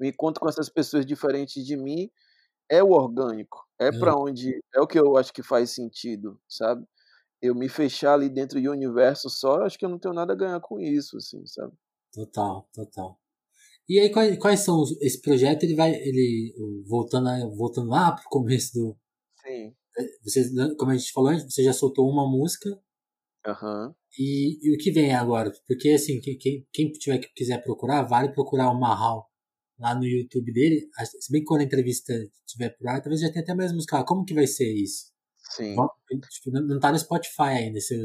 [0.00, 2.10] o encontro com essas pessoas diferentes de mim
[2.68, 3.98] é o orgânico, é, é.
[3.98, 6.84] para onde é o que eu acho que faz sentido, sabe?
[7.42, 10.32] Eu me fechar ali dentro de um universo só, acho que eu não tenho nada
[10.32, 11.72] a ganhar com isso, assim, sabe?
[12.12, 13.18] Total, total.
[13.88, 15.64] E aí, quais, quais são os, esse projeto?
[15.64, 16.54] Ele vai, ele
[16.86, 18.96] voltando, voltando lá pro começo do.
[19.42, 19.74] Sim.
[19.98, 22.70] É, você, como a gente falou antes, você já soltou uma música.
[23.46, 23.94] Uhum.
[24.18, 25.52] E, e o que vem agora?
[25.66, 29.28] Porque assim, quem, quem tiver que quiser procurar, vale procurar o Mahal
[29.78, 30.88] lá no YouTube dele.
[31.20, 32.12] Se bem que quando a entrevista
[32.46, 34.04] estiver por lá, talvez já tenha até mais música.
[34.04, 35.12] Como que vai ser isso?
[35.50, 35.76] Sim.
[36.30, 38.00] Tipo, não tá no Spotify ainda, se,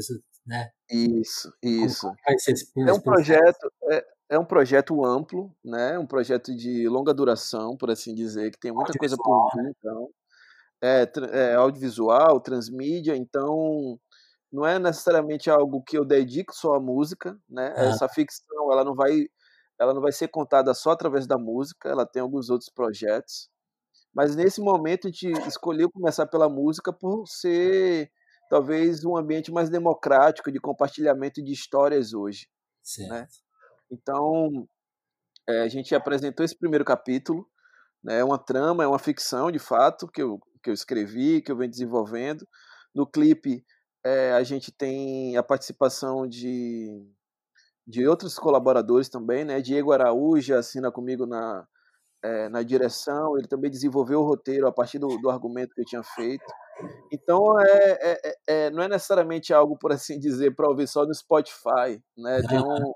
[0.46, 0.70] né?
[0.90, 2.06] Isso, isso.
[2.26, 5.98] Vai ser esse, é um projeto, é, é um projeto amplo, né?
[5.98, 10.08] Um projeto de longa duração, por assim dizer, que tem muita coisa por vir, então.
[10.82, 13.98] É, é, audiovisual, transmídia, então
[14.50, 17.74] não é necessariamente algo que eu dedico só à música, né?
[17.76, 17.84] Ah.
[17.84, 19.26] Essa ficção, ela não vai
[19.80, 23.48] ela não vai ser contada só através da música, ela tem alguns outros projetos.
[24.14, 28.12] Mas nesse momento a gente escolheu começar pela música por ser
[28.50, 32.50] talvez um ambiente mais democrático de compartilhamento de histórias hoje, né?
[32.82, 33.10] certo.
[33.10, 33.26] né?
[33.90, 34.68] Então,
[35.48, 37.48] é, a gente apresentou esse primeiro capítulo,
[38.04, 41.50] né, é uma trama, é uma ficção de fato que eu, que eu escrevi, que
[41.50, 42.46] eu venho desenvolvendo.
[42.94, 43.64] No clipe,
[44.04, 46.88] é, a gente tem a participação de,
[47.90, 49.60] de outros colaboradores também, né?
[49.60, 51.66] Diego Araújo assina comigo na,
[52.22, 55.86] é, na direção, ele também desenvolveu o roteiro a partir do, do argumento que eu
[55.86, 56.44] tinha feito.
[57.12, 61.14] Então, é, é, é não é necessariamente algo, por assim dizer, para ouvir só no
[61.14, 62.40] Spotify, né?
[62.48, 62.92] Tem um,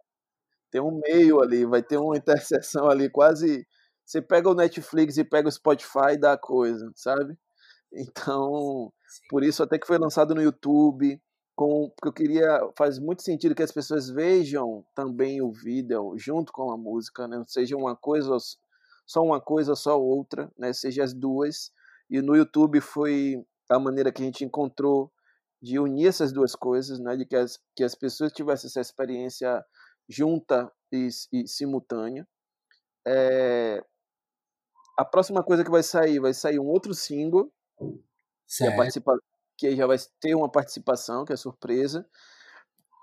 [0.70, 3.66] tem um meio ali, vai ter uma interseção ali, quase.
[4.04, 7.36] Você pega o Netflix e pega o Spotify da coisa, sabe?
[7.92, 8.92] Então,
[9.30, 11.20] por isso até que foi lançado no YouTube,
[11.54, 12.60] com, porque eu queria.
[12.76, 17.42] Faz muito sentido que as pessoas vejam também o vídeo junto com a música, né?
[17.46, 18.36] Seja uma coisa,
[19.06, 20.72] só uma coisa, só outra, né?
[20.72, 21.72] Seja as duas.
[22.10, 25.10] E no YouTube foi a maneira que a gente encontrou
[25.62, 27.16] de unir essas duas coisas, né?
[27.16, 29.64] De que as, que as pessoas tivessem essa experiência
[30.08, 32.26] junta e, e simultânea.
[33.06, 33.82] é,
[34.96, 37.52] a próxima coisa que vai sair, vai sair um outro single,
[38.56, 39.18] que, é participa,
[39.56, 42.06] que já vai ter uma participação, que é surpresa,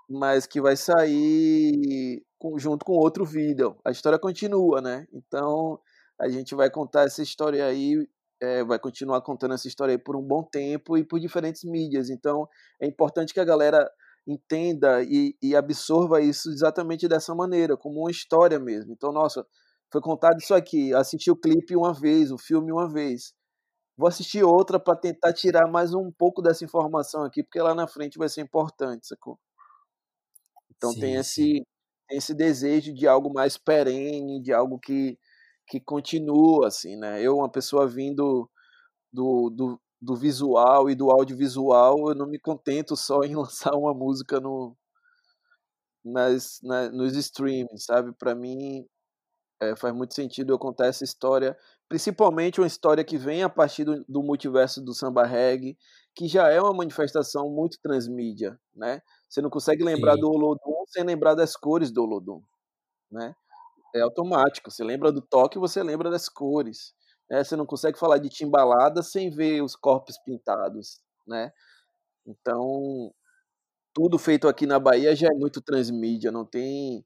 [0.08, 2.22] mas que vai sair
[2.56, 3.76] junto com outro vídeo.
[3.84, 5.06] A história continua, né?
[5.12, 5.80] Então
[6.20, 8.06] a gente vai contar essa história aí,
[8.40, 12.10] é, vai continuar contando essa história aí por um bom tempo e por diferentes mídias.
[12.10, 12.48] Então
[12.80, 13.90] é importante que a galera
[14.26, 18.92] entenda e, e absorva isso exatamente dessa maneira, como uma história mesmo.
[18.92, 19.44] Então, nossa,
[19.90, 23.34] foi contado isso aqui, assisti o clipe uma vez, o filme uma vez.
[23.96, 27.86] Vou assistir outra para tentar tirar mais um pouco dessa informação aqui, porque lá na
[27.86, 29.38] frente vai ser importante, sacou?
[30.76, 31.66] Então sim, tem esse
[32.08, 35.18] tem esse desejo de algo mais perene, de algo que
[35.66, 37.22] que continua assim, né?
[37.22, 38.50] Eu uma pessoa vindo
[39.12, 43.94] do, do, do visual e do audiovisual, eu não me contento só em lançar uma
[43.94, 44.76] música no
[46.04, 48.12] nas, na, nos streams, sabe?
[48.12, 48.86] Para mim
[49.60, 51.56] é, faz muito sentido eu contar essa história,
[51.92, 55.76] principalmente uma história que vem a partir do, do multiverso do samba reggae,
[56.14, 59.02] que já é uma manifestação muito transmídia, né?
[59.28, 60.20] Você não consegue lembrar Sim.
[60.22, 62.40] do Olodum sem lembrar das cores do Olodum,
[63.10, 63.34] né?
[63.94, 64.70] É automático.
[64.70, 66.94] Você lembra do toque, você lembra das cores.
[67.28, 67.44] Né?
[67.44, 71.52] Você não consegue falar de timbalada sem ver os corpos pintados, né?
[72.26, 73.12] Então,
[73.92, 77.04] tudo feito aqui na Bahia já é muito transmídia, não tem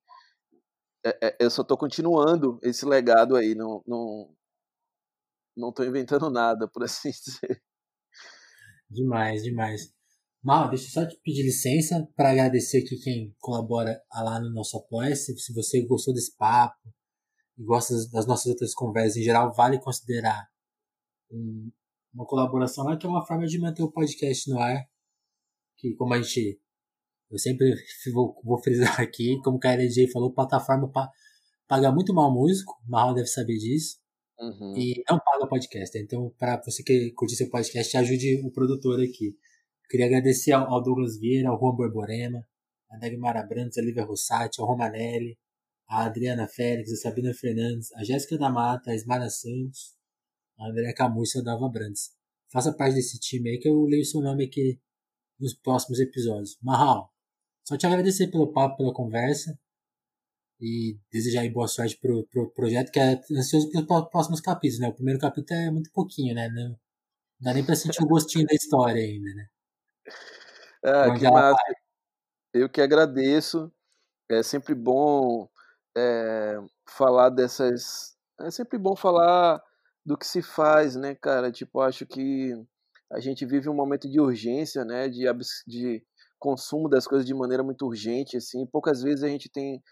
[1.05, 4.37] é, é, eu só estou continuando esse legado aí, não não
[5.57, 7.63] não estou inventando nada, por assim dizer.
[8.91, 9.93] Demais, demais.
[10.43, 14.77] Mal, deixa eu só te pedir licença para agradecer aqui quem colabora lá no nosso
[14.77, 15.17] apoia.
[15.17, 16.89] Se, se você gostou desse papo
[17.59, 20.49] e gosta das nossas outras conversas em geral, vale considerar
[21.31, 21.71] um,
[22.15, 24.85] uma colaboração lá, que é uma forma de manter o podcast no ar.
[25.77, 26.61] Que, como a gente
[27.31, 27.75] eu sempre
[28.13, 31.11] vou, vou frisar aqui, como o KLJ falou, plataforma pa,
[31.67, 33.99] paga muito mal músico, Marral deve saber disso.
[34.39, 34.77] Uhum.
[34.77, 35.97] E não paga podcast.
[35.99, 39.37] Então, para você que curtir seu podcast, ajude o produtor aqui.
[39.89, 42.47] Queria agradecer ao, ao, Douglas Vieira, ao Juan Borborema,
[42.91, 45.39] a Dagmara Brandes, a Lívia Rossati, ao Romanelli,
[45.89, 49.95] a Adriana Félix, a Sabina Fernandes, a Jéssica da Mata, a Ismara Santos,
[50.59, 52.11] a Andréa Camus e a Dava Brandes.
[52.53, 54.81] Faça parte desse time aí que eu leio seu nome aqui
[55.39, 56.59] nos próximos episódios.
[56.63, 57.13] Marral,
[57.65, 59.59] só te agradecer pelo papo, pela conversa
[60.61, 64.89] e desejar aí boa sorte pro, pro projeto, que é ansioso pelos próximos capítulos, né?
[64.89, 66.49] O primeiro capítulo é muito pouquinho, né?
[66.49, 66.77] Não
[67.41, 69.47] dá nem pra sentir o gostinho da história ainda, né?
[70.83, 71.57] Ah, que massa.
[72.55, 73.71] Eu que agradeço.
[74.31, 75.49] É sempre bom
[75.97, 78.17] é, falar dessas.
[78.41, 79.63] É sempre bom falar
[80.05, 81.51] do que se faz, né, cara?
[81.53, 82.53] Tipo, acho que
[83.13, 85.09] a gente vive um momento de urgência, né?
[85.09, 85.25] De,
[85.67, 86.05] de
[86.39, 88.67] consumo das coisas de maneira muito urgente, assim.
[88.67, 89.83] Poucas vezes a gente tem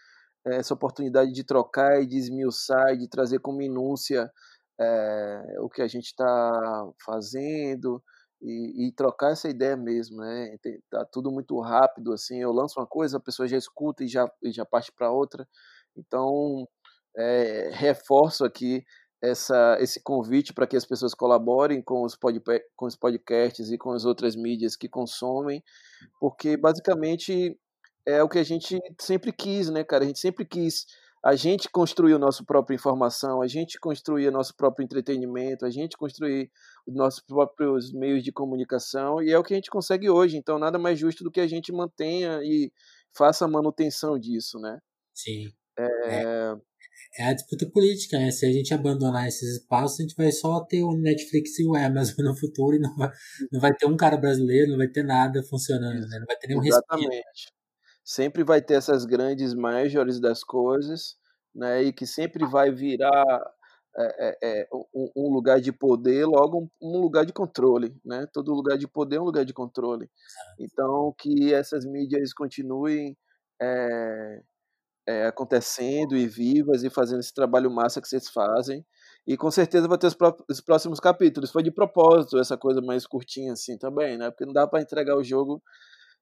[0.45, 4.31] essa oportunidade de trocar e de esmiuçar e de trazer com minúcia
[4.79, 8.01] é, o que a gente está fazendo
[8.41, 10.55] e, e, trocar essa ideia mesmo, né?
[10.89, 12.41] Tá tudo muito rápido, assim.
[12.41, 15.47] Eu lanço uma coisa, a pessoa já escuta e já, e já parte para outra.
[15.97, 16.67] Então,
[17.17, 18.83] é, reforço aqui
[19.21, 22.41] essa, esse convite para que as pessoas colaborem com os, pod,
[22.75, 25.63] com os podcasts e com as outras mídias que consomem,
[26.19, 27.57] porque basicamente
[28.05, 30.03] é o que a gente sempre quis, né, cara?
[30.03, 30.85] A gente sempre quis
[31.23, 35.71] a gente construir a nossa própria informação, a gente construir o nosso próprio entretenimento, a
[35.71, 36.51] gente construir
[36.85, 40.37] os nossos próprios meios de comunicação, e é o que a gente consegue hoje.
[40.37, 42.71] Então, nada mais justo do que a gente mantenha e
[43.11, 44.77] faça a manutenção disso, né?
[45.15, 45.51] Sim.
[45.77, 46.55] É, é
[47.17, 48.29] é a disputa política, né?
[48.31, 51.75] Se a gente abandonar esses espaços, a gente vai só ter o Netflix e o
[51.75, 53.09] Amazon no futuro e não vai,
[53.51, 56.19] não vai ter um cara brasileiro, não vai ter nada funcionando, né?
[56.19, 57.07] Não vai ter nenhum Exatamente.
[57.07, 57.54] respiro.
[58.05, 61.17] Sempre vai ter essas grandes majors das coisas,
[61.53, 61.81] né?
[61.81, 63.43] E que sempre vai virar
[63.97, 68.27] é, é, é um, lugar de poder, logo um, lugar de controle, né?
[68.31, 70.07] Todo lugar de poder é um lugar de controle.
[70.59, 73.17] Então, que essas mídias continuem
[75.07, 78.85] é, acontecendo e vivas e fazendo esse trabalho massa que vocês fazem.
[79.25, 80.17] E com certeza vai ter os,
[80.49, 81.51] os, próximos capítulos.
[81.51, 84.29] Foi de propósito essa coisa mais curtinha assim também, né?
[84.29, 85.61] Porque não dá para entregar o jogo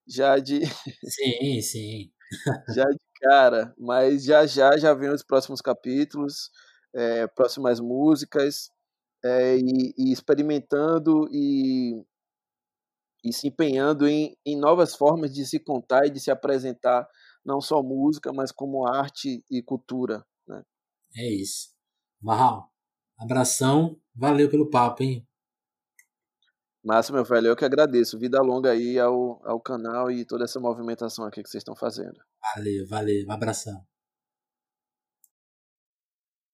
[0.08, 0.62] já de.
[1.06, 2.12] Sim, sim.
[2.76, 3.74] já de cara.
[3.78, 6.50] Mas já já já vem os próximos capítulos,
[6.94, 8.70] é, próximas músicas,
[9.24, 12.04] é, e, e, experimentando e,
[13.24, 17.08] e se empenhando em, em novas formas de se contar e de se apresentar
[17.46, 20.26] não só música, mas como arte e cultura.
[20.48, 20.64] Né?
[21.18, 21.74] É isso.
[22.22, 22.72] Marral,
[23.18, 25.28] abração, valeu pelo papo, hein?
[26.84, 28.20] Massa, meu velho, eu que agradeço.
[28.20, 32.20] Vida longa aí ao, ao canal e toda essa movimentação aqui que vocês estão fazendo.
[32.56, 33.82] Valeu, valeu, um abração.